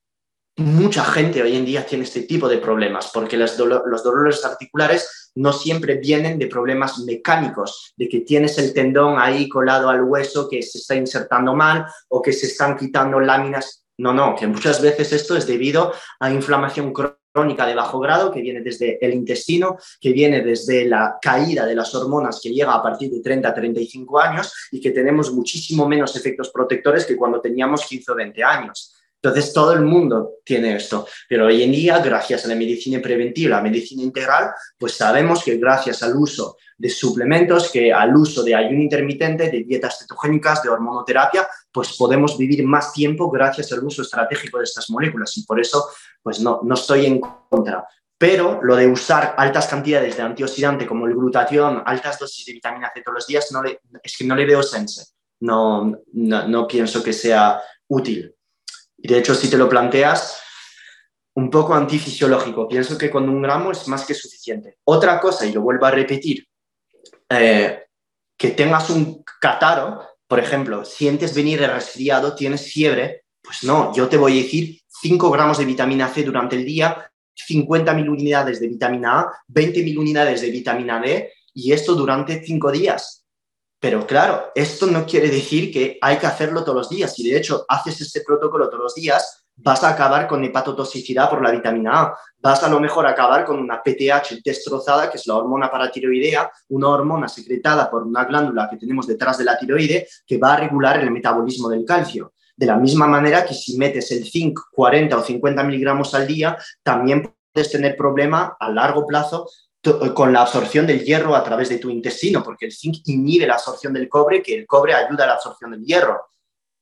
mucha 0.58 1.04
gente 1.04 1.40
hoy 1.40 1.56
en 1.56 1.64
día 1.64 1.86
tiene 1.86 2.04
este 2.04 2.22
tipo 2.22 2.48
de 2.48 2.58
problemas 2.58 3.10
porque 3.14 3.36
los, 3.36 3.56
dolores 3.56 4.44
articulares 4.44 5.30
no 5.36 5.52
siempre 5.52 5.96
vienen 5.96 6.38
de 6.38 6.48
problemas 6.48 6.98
mecánicos, 7.00 7.94
de 7.96 8.08
que 8.08 8.20
tienes 8.20 8.58
el 8.58 8.74
tendón 8.74 9.18
ahí 9.18 9.48
colado 9.48 9.88
al 9.88 10.02
hueso 10.02 10.48
que 10.48 10.60
se 10.62 10.78
está 10.78 10.96
insertando 10.96 11.54
mal 11.54 11.86
o 12.08 12.20
que 12.20 12.32
se 12.32 12.46
están 12.46 12.76
quitando 12.76 13.20
láminas. 13.20 13.84
No, 13.98 14.14
no, 14.14 14.36
que 14.36 14.46
muchas 14.46 14.80
veces 14.80 15.12
esto 15.12 15.36
es 15.36 15.44
debido 15.44 15.92
a 16.20 16.30
inflamación 16.30 16.92
crónica 16.92 17.66
de 17.66 17.74
bajo 17.74 17.98
grado 17.98 18.30
que 18.30 18.40
viene 18.40 18.60
desde 18.60 19.04
el 19.04 19.12
intestino, 19.12 19.76
que 20.00 20.12
viene 20.12 20.40
desde 20.40 20.84
la 20.84 21.18
caída 21.20 21.66
de 21.66 21.74
las 21.74 21.92
hormonas 21.96 22.40
que 22.40 22.50
llega 22.50 22.74
a 22.74 22.82
partir 22.82 23.10
de 23.10 23.20
30 23.20 23.48
a 23.48 23.54
35 23.54 24.20
años 24.20 24.68
y 24.70 24.80
que 24.80 24.92
tenemos 24.92 25.32
muchísimo 25.32 25.88
menos 25.88 26.14
efectos 26.14 26.50
protectores 26.50 27.04
que 27.04 27.16
cuando 27.16 27.40
teníamos 27.40 27.84
15 27.86 28.12
o 28.12 28.14
20 28.14 28.44
años. 28.44 28.97
Entonces, 29.20 29.52
todo 29.52 29.72
el 29.72 29.82
mundo 29.82 30.34
tiene 30.44 30.76
esto. 30.76 31.06
Pero 31.28 31.46
hoy 31.46 31.62
en 31.62 31.72
día, 31.72 31.98
gracias 31.98 32.44
a 32.44 32.48
la 32.48 32.54
medicina 32.54 33.00
preventiva, 33.02 33.56
la 33.56 33.62
medicina 33.62 34.02
integral, 34.02 34.50
pues 34.78 34.92
sabemos 34.92 35.42
que 35.42 35.56
gracias 35.56 36.02
al 36.04 36.16
uso 36.16 36.56
de 36.76 36.88
suplementos, 36.88 37.72
que 37.72 37.92
al 37.92 38.16
uso 38.16 38.44
de 38.44 38.54
ayuno 38.54 38.80
intermitente, 38.80 39.50
de 39.50 39.64
dietas 39.64 39.98
cetogénicas, 39.98 40.62
de 40.62 40.68
hormonoterapia, 40.68 41.48
pues 41.72 41.96
podemos 41.96 42.38
vivir 42.38 42.64
más 42.64 42.92
tiempo 42.92 43.28
gracias 43.28 43.72
al 43.72 43.84
uso 43.84 44.02
estratégico 44.02 44.58
de 44.58 44.64
estas 44.64 44.88
moléculas. 44.88 45.36
Y 45.36 45.44
por 45.44 45.58
eso, 45.58 45.88
pues 46.22 46.40
no, 46.40 46.60
no 46.62 46.74
estoy 46.74 47.06
en 47.06 47.20
contra. 47.20 47.84
Pero 48.16 48.60
lo 48.62 48.76
de 48.76 48.86
usar 48.86 49.34
altas 49.36 49.66
cantidades 49.66 50.16
de 50.16 50.22
antioxidante 50.22 50.86
como 50.86 51.06
el 51.06 51.14
glutatión, 51.14 51.82
altas 51.84 52.18
dosis 52.20 52.46
de 52.46 52.52
vitamina 52.52 52.90
C 52.94 53.02
todos 53.02 53.16
los 53.16 53.26
días, 53.26 53.50
no 53.50 53.62
le, 53.62 53.80
es 54.02 54.16
que 54.16 54.24
no 54.24 54.36
le 54.36 54.46
veo 54.46 54.62
sense. 54.62 55.06
No, 55.40 55.92
no, 56.12 56.48
no 56.48 56.66
pienso 56.66 57.02
que 57.02 57.12
sea 57.12 57.60
útil. 57.88 58.34
Y 58.98 59.08
de 59.08 59.18
hecho, 59.18 59.34
si 59.34 59.48
te 59.48 59.56
lo 59.56 59.68
planteas, 59.68 60.42
un 61.38 61.50
poco 61.50 61.72
antifisiológico. 61.72 62.66
Pienso 62.66 62.98
que 62.98 63.10
con 63.10 63.28
un 63.28 63.40
gramo 63.40 63.70
es 63.70 63.86
más 63.86 64.04
que 64.04 64.12
suficiente. 64.12 64.78
Otra 64.84 65.20
cosa, 65.20 65.46
y 65.46 65.52
lo 65.52 65.62
vuelvo 65.62 65.86
a 65.86 65.92
repetir, 65.92 66.44
eh, 67.28 67.84
que 68.36 68.50
tengas 68.50 68.90
un 68.90 69.22
cataro, 69.40 70.02
por 70.26 70.40
ejemplo, 70.40 70.84
sientes 70.84 71.34
venir 71.34 71.60
resfriado, 71.60 72.34
tienes 72.34 72.72
fiebre, 72.72 73.22
pues 73.40 73.62
no, 73.62 73.94
yo 73.94 74.08
te 74.08 74.16
voy 74.16 74.38
a 74.38 74.42
decir 74.42 74.80
5 74.88 75.30
gramos 75.30 75.58
de 75.58 75.64
vitamina 75.64 76.08
C 76.08 76.24
durante 76.24 76.56
el 76.56 76.64
día, 76.64 77.08
50.000 77.48 78.08
unidades 78.08 78.58
de 78.58 78.66
vitamina 78.66 79.20
A, 79.20 79.32
20.000 79.48 79.96
unidades 79.96 80.40
de 80.40 80.50
vitamina 80.50 81.00
D, 81.00 81.32
y 81.54 81.72
esto 81.72 81.94
durante 81.94 82.42
5 82.42 82.72
días. 82.72 83.27
Pero 83.80 84.06
claro, 84.06 84.50
esto 84.56 84.86
no 84.86 85.06
quiere 85.06 85.30
decir 85.30 85.72
que 85.72 85.98
hay 86.00 86.18
que 86.18 86.26
hacerlo 86.26 86.64
todos 86.64 86.76
los 86.76 86.88
días. 86.88 87.14
Si 87.14 87.28
de 87.28 87.36
hecho 87.36 87.64
haces 87.68 88.00
este 88.00 88.22
protocolo 88.22 88.68
todos 88.68 88.82
los 88.82 88.94
días, 88.94 89.46
vas 89.54 89.84
a 89.84 89.90
acabar 89.90 90.26
con 90.26 90.42
hepatotoxicidad 90.42 91.30
por 91.30 91.42
la 91.42 91.52
vitamina 91.52 92.00
A. 92.00 92.18
Vas 92.40 92.62
a 92.64 92.68
lo 92.68 92.80
mejor 92.80 93.06
acabar 93.06 93.44
con 93.44 93.58
una 93.58 93.80
PTH 93.80 94.42
destrozada, 94.44 95.08
que 95.08 95.16
es 95.16 95.26
la 95.28 95.36
hormona 95.36 95.70
paratiroidea, 95.70 96.50
una 96.70 96.88
hormona 96.88 97.28
secretada 97.28 97.88
por 97.88 98.02
una 98.02 98.24
glándula 98.24 98.68
que 98.68 98.76
tenemos 98.78 99.06
detrás 99.06 99.38
de 99.38 99.44
la 99.44 99.56
tiroide 99.56 100.08
que 100.26 100.38
va 100.38 100.54
a 100.54 100.56
regular 100.56 100.98
el 100.98 101.12
metabolismo 101.12 101.68
del 101.68 101.84
calcio. 101.84 102.32
De 102.56 102.66
la 102.66 102.76
misma 102.76 103.06
manera 103.06 103.44
que 103.44 103.54
si 103.54 103.78
metes 103.78 104.10
el 104.10 104.28
zinc 104.28 104.58
40 104.72 105.16
o 105.16 105.22
50 105.22 105.62
miligramos 105.62 106.12
al 106.14 106.26
día, 106.26 106.56
también 106.82 107.32
puedes 107.52 107.70
tener 107.70 107.96
problema 107.96 108.56
a 108.58 108.70
largo 108.70 109.06
plazo 109.06 109.48
con 110.14 110.32
la 110.32 110.42
absorción 110.42 110.86
del 110.86 111.04
hierro 111.04 111.34
a 111.34 111.44
través 111.44 111.68
de 111.68 111.78
tu 111.78 111.90
intestino, 111.90 112.42
porque 112.42 112.66
el 112.66 112.72
zinc 112.72 112.96
inhibe 113.06 113.46
la 113.46 113.54
absorción 113.54 113.92
del 113.92 114.08
cobre, 114.08 114.42
que 114.42 114.54
el 114.54 114.66
cobre 114.66 114.94
ayuda 114.94 115.24
a 115.24 115.26
la 115.28 115.34
absorción 115.34 115.72
del 115.72 115.84
hierro. 115.84 116.28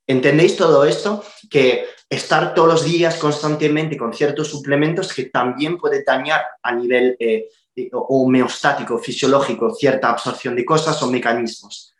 ¿Entendéis 0.06 0.56
todo 0.56 0.84
esto? 0.84 1.24
Que 1.50 1.86
estar 2.08 2.54
todos 2.54 2.68
los 2.68 2.84
días 2.84 3.16
constantemente 3.16 3.96
con 3.96 4.14
ciertos 4.14 4.48
suplementos 4.48 5.12
que 5.12 5.24
también 5.24 5.78
puede 5.78 6.04
dañar 6.04 6.42
a 6.62 6.72
nivel 6.72 7.16
eh, 7.18 7.48
homeostático, 7.92 8.98
fisiológico, 8.98 9.74
cierta 9.74 10.10
absorción 10.10 10.54
de 10.54 10.64
cosas 10.64 11.02
o 11.02 11.10
mecanismos. 11.10 11.94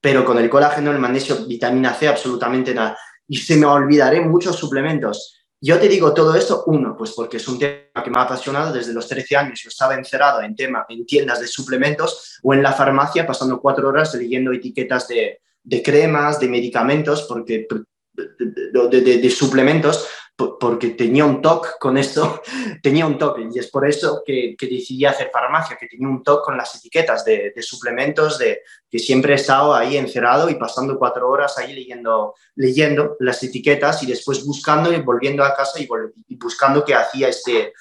Pero 0.00 0.24
con 0.24 0.38
el 0.38 0.50
colágeno, 0.50 0.90
el 0.90 0.98
magnesio, 0.98 1.46
vitamina 1.46 1.94
C, 1.94 2.08
absolutamente 2.08 2.74
nada. 2.74 2.98
Y 3.26 3.38
se 3.38 3.56
me 3.56 3.66
olvidaré 3.66 4.20
muchos 4.20 4.56
suplementos 4.56 5.37
yo 5.60 5.78
te 5.78 5.88
digo 5.88 6.14
todo 6.14 6.34
esto, 6.34 6.64
uno, 6.66 6.96
pues 6.96 7.12
porque 7.12 7.38
es 7.38 7.48
un 7.48 7.58
tema 7.58 8.04
que 8.04 8.10
me 8.10 8.18
ha 8.18 8.22
apasionado 8.22 8.72
desde 8.72 8.92
los 8.92 9.08
13 9.08 9.36
años. 9.36 9.60
Yo 9.60 9.68
estaba 9.68 9.94
encerrado 9.94 10.40
en, 10.42 10.54
tema, 10.54 10.86
en 10.88 11.04
tiendas 11.04 11.40
de 11.40 11.48
suplementos 11.48 12.38
o 12.42 12.54
en 12.54 12.62
la 12.62 12.72
farmacia 12.72 13.26
pasando 13.26 13.60
cuatro 13.60 13.88
horas 13.88 14.14
leyendo 14.14 14.52
etiquetas 14.52 15.08
de, 15.08 15.40
de 15.62 15.82
cremas, 15.82 16.38
de 16.38 16.48
medicamentos, 16.48 17.22
porque 17.28 17.66
de, 18.12 19.30
suplementos 19.30 20.06
porque 20.38 20.90
tenía 20.90 21.24
un 21.24 21.42
toque 21.42 21.70
con 21.80 21.98
esto, 21.98 22.42
tenía 22.82 23.06
un 23.06 23.18
toque 23.18 23.48
y 23.52 23.58
es 23.58 23.68
por 23.68 23.88
eso 23.88 24.22
que, 24.24 24.54
decidí 24.58 25.04
hacer 25.04 25.30
farmacia, 25.32 25.76
que 25.76 25.88
tenía 25.88 26.06
un 26.06 26.22
toque 26.22 26.44
con 26.44 26.56
las 26.56 26.76
etiquetas 26.76 27.24
de, 27.24 27.52
suplementos, 27.60 28.38
de 28.38 28.62
que 28.88 29.00
siempre 29.00 29.32
he 29.32 29.36
estado 29.36 29.74
ahí 29.74 29.96
encerrado 29.96 30.48
y 30.48 30.54
pasando 30.54 30.96
cuatro 30.96 31.28
horas 31.28 31.58
ahí 31.58 31.72
leyendo, 31.72 32.34
leyendo 32.54 33.16
las 33.18 33.42
etiquetas 33.42 34.02
y 34.04 34.06
después 34.06 34.44
buscando 34.44 34.92
y 34.92 35.00
volviendo 35.00 35.42
a 35.42 35.56
casa 35.56 35.80
y, 35.80 35.88
buscando 36.36 36.84
qué 36.84 36.94
hacía 36.94 37.28
este, 37.28 37.72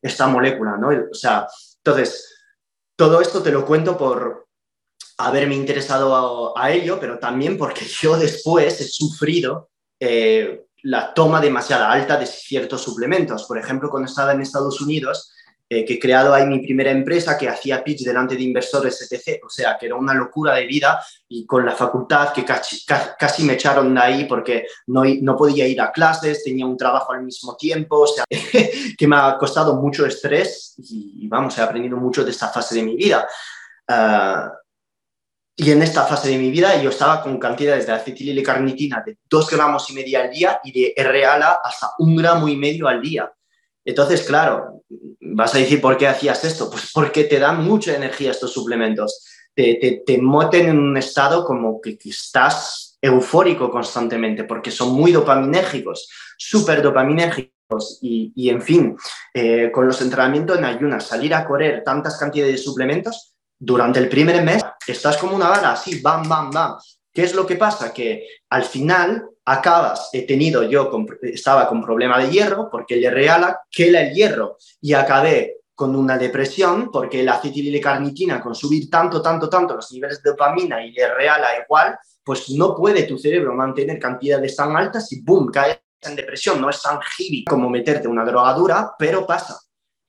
esta 0.00 0.26
molécula, 0.28 0.78
¿no? 0.78 0.88
O 0.88 1.14
sea, 1.14 1.46
entonces, 1.84 2.34
todo 2.96 3.20
esto 3.20 3.42
te 3.42 3.52
lo 3.52 3.66
cuento 3.66 3.98
por 3.98 4.48
haberme 5.18 5.56
interesado 5.56 6.56
a, 6.56 6.70
ello, 6.70 6.98
pero 6.98 7.18
también 7.18 7.58
porque 7.58 7.84
yo 8.00 8.16
después 8.16 8.80
he 8.80 8.88
sufrido 8.88 9.68
eh, 10.00 10.64
la 10.82 11.12
toma 11.12 11.40
demasiado 11.40 11.86
alta 11.86 12.16
de 12.16 12.26
ciertos 12.26 12.82
suplementos. 12.82 13.44
Por 13.44 13.58
ejemplo, 13.58 13.90
cuando 13.90 14.08
estaba 14.08 14.32
en 14.32 14.42
Estados 14.42 14.80
Unidos, 14.80 15.32
eh, 15.70 15.84
que 15.84 15.94
he 15.94 15.98
creado 15.98 16.32
ahí 16.32 16.46
mi 16.46 16.60
primera 16.60 16.90
empresa 16.90 17.36
que 17.36 17.46
hacía 17.46 17.84
pitch 17.84 18.02
delante 18.02 18.34
de 18.36 18.42
inversores, 18.42 19.02
etc. 19.02 19.42
O 19.44 19.50
sea, 19.50 19.76
que 19.78 19.84
era 19.84 19.96
una 19.96 20.14
locura 20.14 20.54
de 20.54 20.66
vida 20.66 20.98
y 21.28 21.44
con 21.44 21.66
la 21.66 21.72
facultad 21.72 22.32
que 22.32 22.42
casi, 22.42 23.44
me 23.44 23.52
echaron 23.52 23.94
de 23.94 24.00
ahí 24.00 24.24
porque 24.24 24.66
no, 24.86 25.02
no, 25.04 25.36
podía 25.36 25.66
ir 25.66 25.78
a 25.82 25.92
clases, 25.92 26.42
tenía 26.42 26.64
un 26.64 26.78
trabajo 26.78 27.12
al 27.12 27.22
mismo 27.22 27.54
tiempo, 27.54 28.00
o 28.00 28.06
sea, 28.06 28.24
que 28.98 29.06
me 29.06 29.16
ha 29.16 29.36
costado 29.36 29.74
mucho 29.74 30.06
estrés 30.06 30.74
y, 30.78 31.28
vamos, 31.28 31.58
he 31.58 31.60
aprendido 31.60 31.98
mucho 31.98 32.24
de 32.24 32.30
esta 32.30 32.48
fase 32.48 32.76
de 32.76 32.82
mi 32.84 32.96
vida. 32.96 33.28
Ah, 33.88 34.50
y 35.60 35.72
en 35.72 35.82
esta 35.82 36.04
fase 36.04 36.28
de 36.28 36.38
mi 36.38 36.52
vida 36.52 36.80
yo 36.80 36.90
estaba 36.90 37.20
con 37.20 37.36
cantidades 37.36 37.84
de 37.84 37.92
acetil 37.92 38.32
de 38.32 39.18
2 39.28 39.50
gramos 39.50 39.90
y 39.90 39.92
medio 39.92 40.20
al 40.20 40.30
día 40.30 40.60
y 40.62 40.70
de 40.70 40.94
RALA 40.96 41.58
hasta 41.64 41.90
un 41.98 42.14
gramo 42.14 42.46
y 42.46 42.54
medio 42.54 42.86
al 42.86 43.02
día. 43.02 43.32
Entonces, 43.84 44.22
claro, 44.22 44.84
vas 45.20 45.56
a 45.56 45.58
decir, 45.58 45.80
¿por 45.80 45.96
qué 45.96 46.06
hacías 46.06 46.44
esto? 46.44 46.70
Pues 46.70 46.92
porque 46.94 47.24
te 47.24 47.40
dan 47.40 47.64
mucha 47.64 47.96
energía 47.96 48.30
estos 48.30 48.52
suplementos. 48.52 49.26
Te, 49.52 49.74
te, 49.80 50.04
te 50.06 50.22
moten 50.22 50.68
en 50.68 50.78
un 50.78 50.96
estado 50.96 51.44
como 51.44 51.80
que, 51.80 51.98
estás 52.04 52.96
eufórico 53.02 53.68
constantemente, 53.68 54.44
porque 54.44 54.70
son 54.70 54.94
muy 54.94 55.10
dopaminérgicos, 55.10 56.08
súper 56.36 56.82
dopaminérgicos. 56.82 57.98
Y, 58.00 58.32
y, 58.36 58.48
en 58.48 58.62
fin, 58.62 58.96
eh, 59.34 59.72
con 59.72 59.88
los 59.88 60.00
entrenamientos 60.02 60.56
en 60.56 60.66
ayunas, 60.66 61.08
salir 61.08 61.34
a 61.34 61.44
correr 61.44 61.82
tantas 61.82 62.16
cantidades 62.16 62.52
de 62.52 62.58
suplementos, 62.58 63.34
durante 63.58 63.98
el 63.98 64.08
primer 64.08 64.42
mes 64.42 64.62
estás 64.86 65.16
como 65.16 65.36
una 65.36 65.48
bala, 65.48 65.72
así, 65.72 66.00
bam, 66.00 66.28
bam, 66.28 66.50
bam. 66.50 66.76
¿Qué 67.12 67.24
es 67.24 67.34
lo 67.34 67.46
que 67.46 67.56
pasa? 67.56 67.92
Que 67.92 68.26
al 68.50 68.64
final 68.64 69.28
acabas, 69.44 70.10
he 70.12 70.26
tenido 70.26 70.62
yo, 70.62 70.90
estaba 71.22 71.68
con 71.68 71.82
problema 71.82 72.18
de 72.18 72.30
hierro 72.30 72.68
porque 72.70 72.94
el 72.94 73.10
reala 73.10 73.60
quela 73.70 74.02
el 74.02 74.14
hierro 74.14 74.56
y 74.80 74.92
acabé 74.92 75.56
con 75.74 75.94
una 75.96 76.18
depresión 76.18 76.90
porque 76.92 77.22
la 77.22 77.34
acetililicarnitina 77.34 78.40
con 78.40 78.54
subir 78.54 78.90
tanto, 78.90 79.22
tanto, 79.22 79.48
tanto 79.48 79.76
los 79.76 79.90
niveles 79.92 80.22
de 80.22 80.30
dopamina 80.30 80.84
y 80.84 80.92
de 80.92 81.12
reala 81.14 81.48
igual, 81.64 81.96
pues 82.22 82.50
no 82.50 82.74
puede 82.74 83.04
tu 83.04 83.16
cerebro 83.16 83.54
mantener 83.54 83.98
cantidades 83.98 84.54
tan 84.54 84.76
altas 84.76 85.10
y 85.12 85.22
boom, 85.22 85.50
caes 85.50 85.80
en 86.02 86.16
depresión. 86.16 86.60
No 86.60 86.68
es 86.68 86.82
tan 86.82 87.00
heavy 87.00 87.44
como 87.44 87.70
meterte 87.70 88.08
una 88.08 88.24
drogadura, 88.24 88.92
pero 88.98 89.26
pasa. 89.26 89.58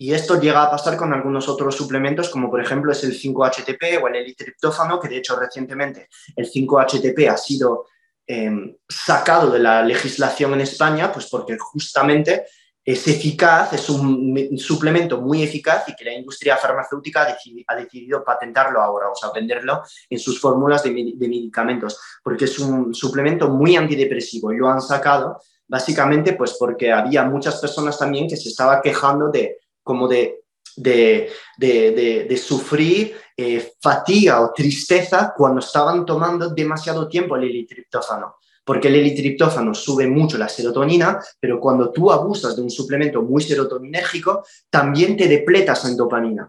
Y 0.02 0.14
esto 0.14 0.40
llega 0.40 0.64
a 0.64 0.72
pasar 0.72 0.96
con 0.96 1.14
algunos 1.14 1.50
otros 1.50 1.76
suplementos, 1.76 2.30
como 2.30 2.50
por 2.50 2.62
ejemplo 2.62 2.90
es 2.94 3.04
el 3.04 3.20
5-HTP 3.20 4.02
o 4.02 4.08
el 4.08 4.16
elitriptófano, 4.16 4.98
que 4.98 5.10
de 5.10 5.18
hecho 5.18 5.38
recientemente 5.38 6.08
el 6.38 6.50
5-HTP 6.50 7.28
ha 7.30 7.36
sido 7.36 7.88
em, 8.26 8.78
sacado 8.88 9.52
de 9.52 9.60
la 9.60 9.84
legislación 9.84 10.54
en 10.54 10.62
España, 10.62 11.12
pues 11.12 11.28
porque 11.28 11.58
justamente 11.60 12.46
es 12.86 13.06
eficaz, 13.10 13.74
es 13.74 13.90
un 13.90 14.58
suplemento 14.58 15.20
muy 15.20 15.44
eficaz 15.44 15.90
y 15.90 15.96
que 15.98 16.06
la 16.06 16.14
industria 16.14 16.56
farmacéutica 16.56 17.36
ha 17.68 17.76
decidido, 17.76 18.24
patentarlo 18.24 18.82
ahora, 18.82 19.10
o 19.10 19.16
sea, 19.16 19.32
venderlo 19.36 19.84
en 20.10 20.18
sus 20.18 20.40
fórmulas 20.40 20.82
de, 20.82 20.92
medicamentos, 20.92 22.00
porque 22.24 22.46
es 22.46 22.58
un 22.58 22.94
suplemento 22.94 23.50
muy 23.50 23.76
antidepresivo 23.76 24.54
y 24.54 24.58
lo 24.58 24.70
han 24.70 24.82
sacado 24.82 25.42
básicamente 25.68 26.34
pues 26.34 26.56
porque 26.58 26.92
había 26.92 27.26
muchas 27.26 27.60
personas 27.60 28.00
también 28.00 28.30
que 28.30 28.38
se 28.38 28.50
estaban 28.50 28.82
quejando 28.82 29.30
de 29.30 29.60
como 29.84 30.08
de, 30.08 30.44
de, 30.76 31.32
de, 31.58 32.26
de 32.30 32.38
sufrir 32.38 33.16
eh, 33.36 33.74
fatiga 33.82 34.42
o 34.42 34.52
tristeza 34.54 35.34
cuando 35.36 35.60
estaban 35.60 36.06
tomando 36.06 36.50
demasiado 36.50 37.08
tiempo 37.08 37.36
el 37.36 37.44
elitriptófano. 37.44 38.36
Porque 38.64 38.88
el 38.88 38.96
elitriptófano 38.96 39.74
sube 39.74 40.06
mucho 40.08 40.38
la 40.38 40.48
serotonina, 40.48 41.20
pero 41.40 41.60
cuando 41.60 41.92
tú 41.92 42.12
abusas 42.12 42.56
de 42.56 42.62
un 42.62 42.70
suplemento 42.70 43.22
muy 43.22 43.42
serotoninérgico, 43.42 44.44
también 44.70 45.18
te 45.18 45.28
depletas 45.28 45.86
en 45.86 45.98
dopamina. 45.98 46.48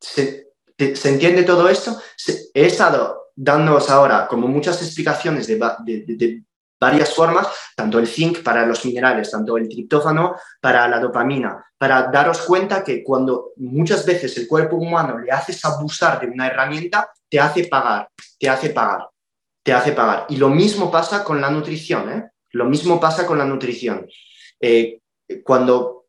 ¿Se, 0.00 0.52
¿se 0.76 1.08
entiende 1.08 1.42
todo 1.42 1.68
esto? 1.68 1.96
He 2.54 2.66
estado 2.66 3.30
dándoos 3.34 3.90
ahora 3.90 4.26
como 4.26 4.48
muchas 4.48 4.82
explicaciones 4.82 5.46
de, 5.46 6.42
varias 6.78 7.14
formas, 7.14 7.48
tanto 7.74 7.98
el 7.98 8.06
zinc 8.06 8.42
para 8.42 8.66
los 8.66 8.84
minerales, 8.84 9.30
tanto 9.30 9.56
el 9.56 9.68
triptófano 9.68 10.36
para 10.60 10.86
la 10.88 11.00
dopamina, 11.00 11.64
para 11.78 12.04
daros 12.10 12.42
cuenta 12.42 12.84
que 12.84 13.02
cuando 13.02 13.52
muchas 13.56 14.04
veces 14.04 14.36
el 14.36 14.46
cuerpo 14.46 14.76
humano 14.76 15.18
le 15.18 15.30
haces 15.30 15.64
abusar 15.64 16.20
de 16.20 16.28
una 16.28 16.46
herramienta, 16.46 17.10
te 17.28 17.40
hace 17.40 17.64
pagar, 17.64 18.08
te 18.38 18.48
hace 18.48 18.70
pagar, 18.70 19.08
te 19.62 19.72
hace 19.72 19.92
pagar. 19.92 20.26
Y 20.28 20.36
lo 20.36 20.48
mismo 20.48 20.90
pasa 20.90 21.24
con 21.24 21.40
la 21.40 21.50
nutrición, 21.50 22.10
¿eh? 22.10 22.30
Lo 22.52 22.64
mismo 22.66 22.98
pasa 23.00 23.26
con 23.26 23.38
la 23.38 23.44
nutrición. 23.44 24.06
Eh, 24.60 25.00
cuando 25.44 26.06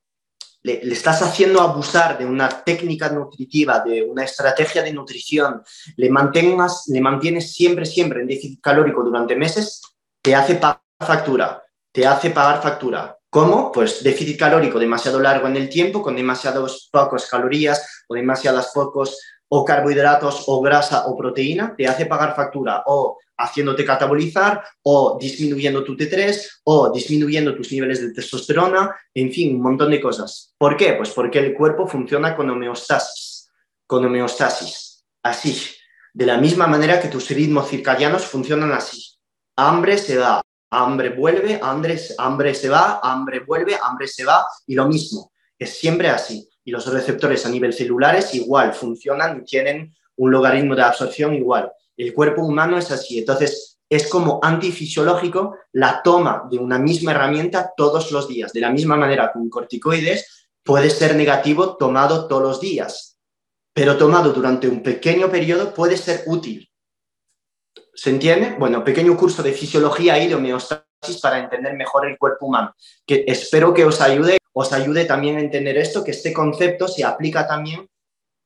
le, 0.62 0.84
le, 0.84 0.94
estás 0.94 1.22
haciendo 1.22 1.62
abusar 1.62 2.18
de 2.18 2.26
una 2.26 2.48
técnica 2.64 3.10
nutritiva, 3.10 3.80
de 3.80 4.04
una 4.04 4.24
estrategia 4.24 4.82
de 4.84 4.94
nutrición, 4.94 5.62
le, 5.96 6.10
mantengas, 6.10 6.86
le 6.88 7.02
mantienes 7.02 7.54
siempre, 7.54 7.86
siempre 7.86 8.22
en 8.22 8.28
déficit 8.28 8.62
calórico 8.62 9.04
durante 9.04 9.36
meses, 9.36 9.82
te 10.22 10.36
hace 10.36 10.56
pagar 10.56 10.82
factura, 11.00 11.64
te 11.92 12.06
hace 12.06 12.32
pagar 12.32 12.62
factura. 12.62 13.18
¿Cómo? 13.30 13.72
Pues 13.72 14.04
déficit 14.04 14.40
calórico 14.40 14.80
demasiado 14.80 15.20
largo 15.20 15.48
en 15.48 15.58
el 15.58 15.70
tiempo, 15.70 16.02
con 16.02 16.15
demasiados 16.15 16.89
pocos 16.91 17.28
calorías 17.28 18.06
o 18.08 18.15
demasiados 18.15 18.68
pocos 18.74 19.20
o 19.50 19.63
carbohidratos 19.63 20.46
o 20.48 20.62
grasa 20.62 21.08
o 21.08 21.18
proteína, 21.18 21.76
te 21.76 21.88
hace 21.88 22.06
pagar 22.06 22.36
factura 22.36 22.84
o 22.88 23.18
haciéndote 23.38 23.86
catabolizar 23.86 24.63
o 24.84 25.18
disminuyendo 25.20 25.84
tu 25.84 25.96
T3 25.96 26.62
o 26.63 26.89
disminuyendo 26.91 27.56
tus 27.56 27.72
niveles 27.72 28.02
de 28.02 28.13
testosterona, 28.13 28.96
en 29.13 29.32
fin, 29.32 29.56
un 29.56 29.62
montón 29.62 29.91
de 29.91 30.02
cosas. 30.02 30.54
¿Por 30.58 30.76
qué? 30.76 30.94
Pues 30.94 31.12
porque 31.12 31.39
el 31.39 31.54
cuerpo 31.54 31.88
funciona 31.88 32.36
con 32.36 32.50
homeostasis, 32.50 33.52
con 33.86 34.04
homeostasis, 34.06 35.06
así, 35.22 35.62
de 36.13 36.26
la 36.26 36.38
misma 36.38 36.65
manera 36.65 37.00
que 37.00 37.10
tus 37.10 37.30
ritmos 37.30 37.70
circadianos 37.70 38.26
funcionan 38.26 38.72
así 38.72 39.16
hambre 39.58 39.98
se 39.98 40.17
va, 40.17 40.41
hambre 40.72 41.10
vuelve, 41.10 41.60
hambre, 41.62 41.98
se 41.98 42.70
va, 42.70 43.00
hambre 43.04 43.39
vuelve, 43.39 43.76
hambre 43.82 44.08
se 44.08 44.24
va, 44.24 44.46
y 44.65 44.76
lo 44.76 44.88
mismo, 44.88 45.32
es 45.58 45.78
siempre 45.78 46.10
así. 46.10 46.48
Y 46.63 46.72
los 46.72 46.86
receptores 46.91 47.46
a 47.46 47.50
nivel 47.50 47.74
celulares 47.74 48.34
igual 48.36 48.74
funcionan 48.74 49.39
y 49.39 49.46
tienen 49.46 49.93
un 50.17 50.32
logaritmo 50.32 50.76
de 50.76 50.84
absorción 50.84 51.34
igual. 51.34 51.72
El 51.96 52.13
cuerpo 52.13 52.43
humano 52.43 52.78
es 52.78 52.91
así, 52.91 53.20
entonces 53.20 53.80
es 53.89 54.08
como 54.08 54.39
antifisiológico 54.43 55.56
la 55.72 56.04
toma 56.04 56.43
de 56.52 56.58
una 56.58 56.78
misma 56.78 57.12
herramienta 57.12 57.72
todos 57.76 58.12
los 58.12 58.28
días. 58.28 58.52
De 58.52 58.60
la 58.60 58.70
misma 58.70 58.98
manera 58.98 59.32
un 59.36 59.50
corticoides 59.50 60.50
puede 60.62 60.89
ser 60.89 61.15
negativo 61.15 61.78
tomado 61.78 62.28
todos 62.28 62.43
los 62.43 62.60
días, 62.60 63.17
pero 63.74 63.98
tomado 63.98 64.34
durante 64.34 64.67
un 64.67 64.84
pequeño 64.84 65.30
periodo 65.32 65.74
puede 65.74 65.96
ser 65.96 66.24
útil. 66.28 66.70
¿Se 67.98 68.12
entiende? 68.12 68.56
Bueno, 68.60 68.84
pequeño 68.84 69.18
curso 69.18 69.42
de 69.42 69.54
fisiología 69.54 70.24
y 70.24 70.28
de 70.28 70.36
homeostasis 70.36 71.20
para 71.20 71.40
entender 71.40 71.76
mejor 71.76 72.08
el 72.08 72.16
cuerpo 72.16 72.46
humano, 72.46 72.76
que 73.08 73.26
espero 73.28 73.74
que 73.74 73.86
os 73.86 74.02
ayude, 74.02 74.38
os 74.54 74.72
ayude 74.72 75.06
también 75.06 75.38
a 75.38 75.40
entender 75.40 75.78
esto, 75.78 76.04
que 76.04 76.12
este 76.12 76.32
concepto 76.32 76.88
se 76.88 77.04
aplica 77.04 77.48
también 77.48 77.90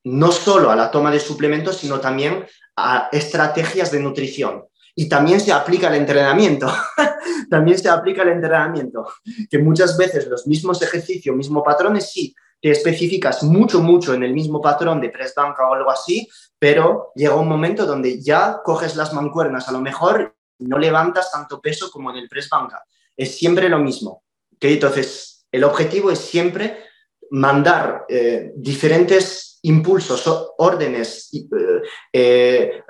no 0.05 0.31
solo 0.31 0.71
a 0.71 0.75
la 0.77 0.89
toma 0.89 1.11
de 1.11 1.19
suplementos, 1.19 1.75
sino 1.75 1.99
también 1.99 2.45
a 2.77 3.09
estrategias 3.11 3.91
de 3.91 3.99
nutrición. 3.99 4.63
Y 4.95 5.09
también 5.09 5.41
se 5.41 5.51
aplica 5.51 5.89
el 5.89 5.95
entrenamiento, 5.95 6.73
también 7.49 7.77
se 7.77 7.89
aplica 7.89 8.21
el 8.21 8.29
entrenamiento, 8.29 9.05
que 9.49 9.59
muchas 9.59 9.97
veces 9.97 10.27
los 10.27 10.47
mismos 10.47 10.81
ejercicios, 10.81 11.35
mismos 11.35 11.63
patrones, 11.65 12.09
sí, 12.09 12.33
te 12.61 12.71
especificas 12.71 13.43
mucho, 13.43 13.81
mucho 13.81 14.13
en 14.13 14.23
el 14.23 14.33
mismo 14.33 14.61
patrón 14.61 15.01
de 15.01 15.09
press 15.09 15.33
banca 15.35 15.67
o 15.67 15.73
algo 15.73 15.91
así, 15.91 16.29
pero 16.61 17.11
llega 17.15 17.33
un 17.33 17.47
momento 17.47 17.87
donde 17.87 18.21
ya 18.21 18.61
coges 18.63 18.95
las 18.95 19.13
mancuernas, 19.13 19.67
a 19.67 19.71
lo 19.71 19.81
mejor 19.81 20.35
no 20.59 20.77
levantas 20.77 21.31
tanto 21.31 21.59
peso 21.59 21.89
como 21.89 22.11
en 22.11 22.17
el 22.17 22.29
press 22.29 22.49
banca. 22.49 22.83
Es 23.17 23.35
siempre 23.35 23.67
lo 23.67 23.79
mismo. 23.79 24.23
Entonces, 24.59 25.47
el 25.51 25.63
objetivo 25.63 26.11
es 26.11 26.19
siempre 26.19 26.83
mandar 27.31 28.05
eh, 28.07 28.51
diferentes 28.55 29.57
impulsos, 29.63 30.23
órdenes, 30.59 31.31
eh, 31.33 31.81
eh, 32.13 32.83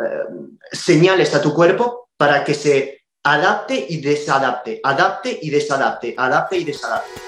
señales 0.69 1.33
a 1.33 1.41
tu 1.41 1.53
cuerpo 1.53 2.09
para 2.17 2.43
que 2.43 2.53
se 2.53 3.05
adapte 3.23 3.85
y 3.87 4.01
desadapte, 4.01 4.81
adapte 4.83 5.39
y 5.41 5.49
desadapte, 5.49 6.13
adapte 6.17 6.57
y 6.57 6.65
desadapte. 6.65 7.21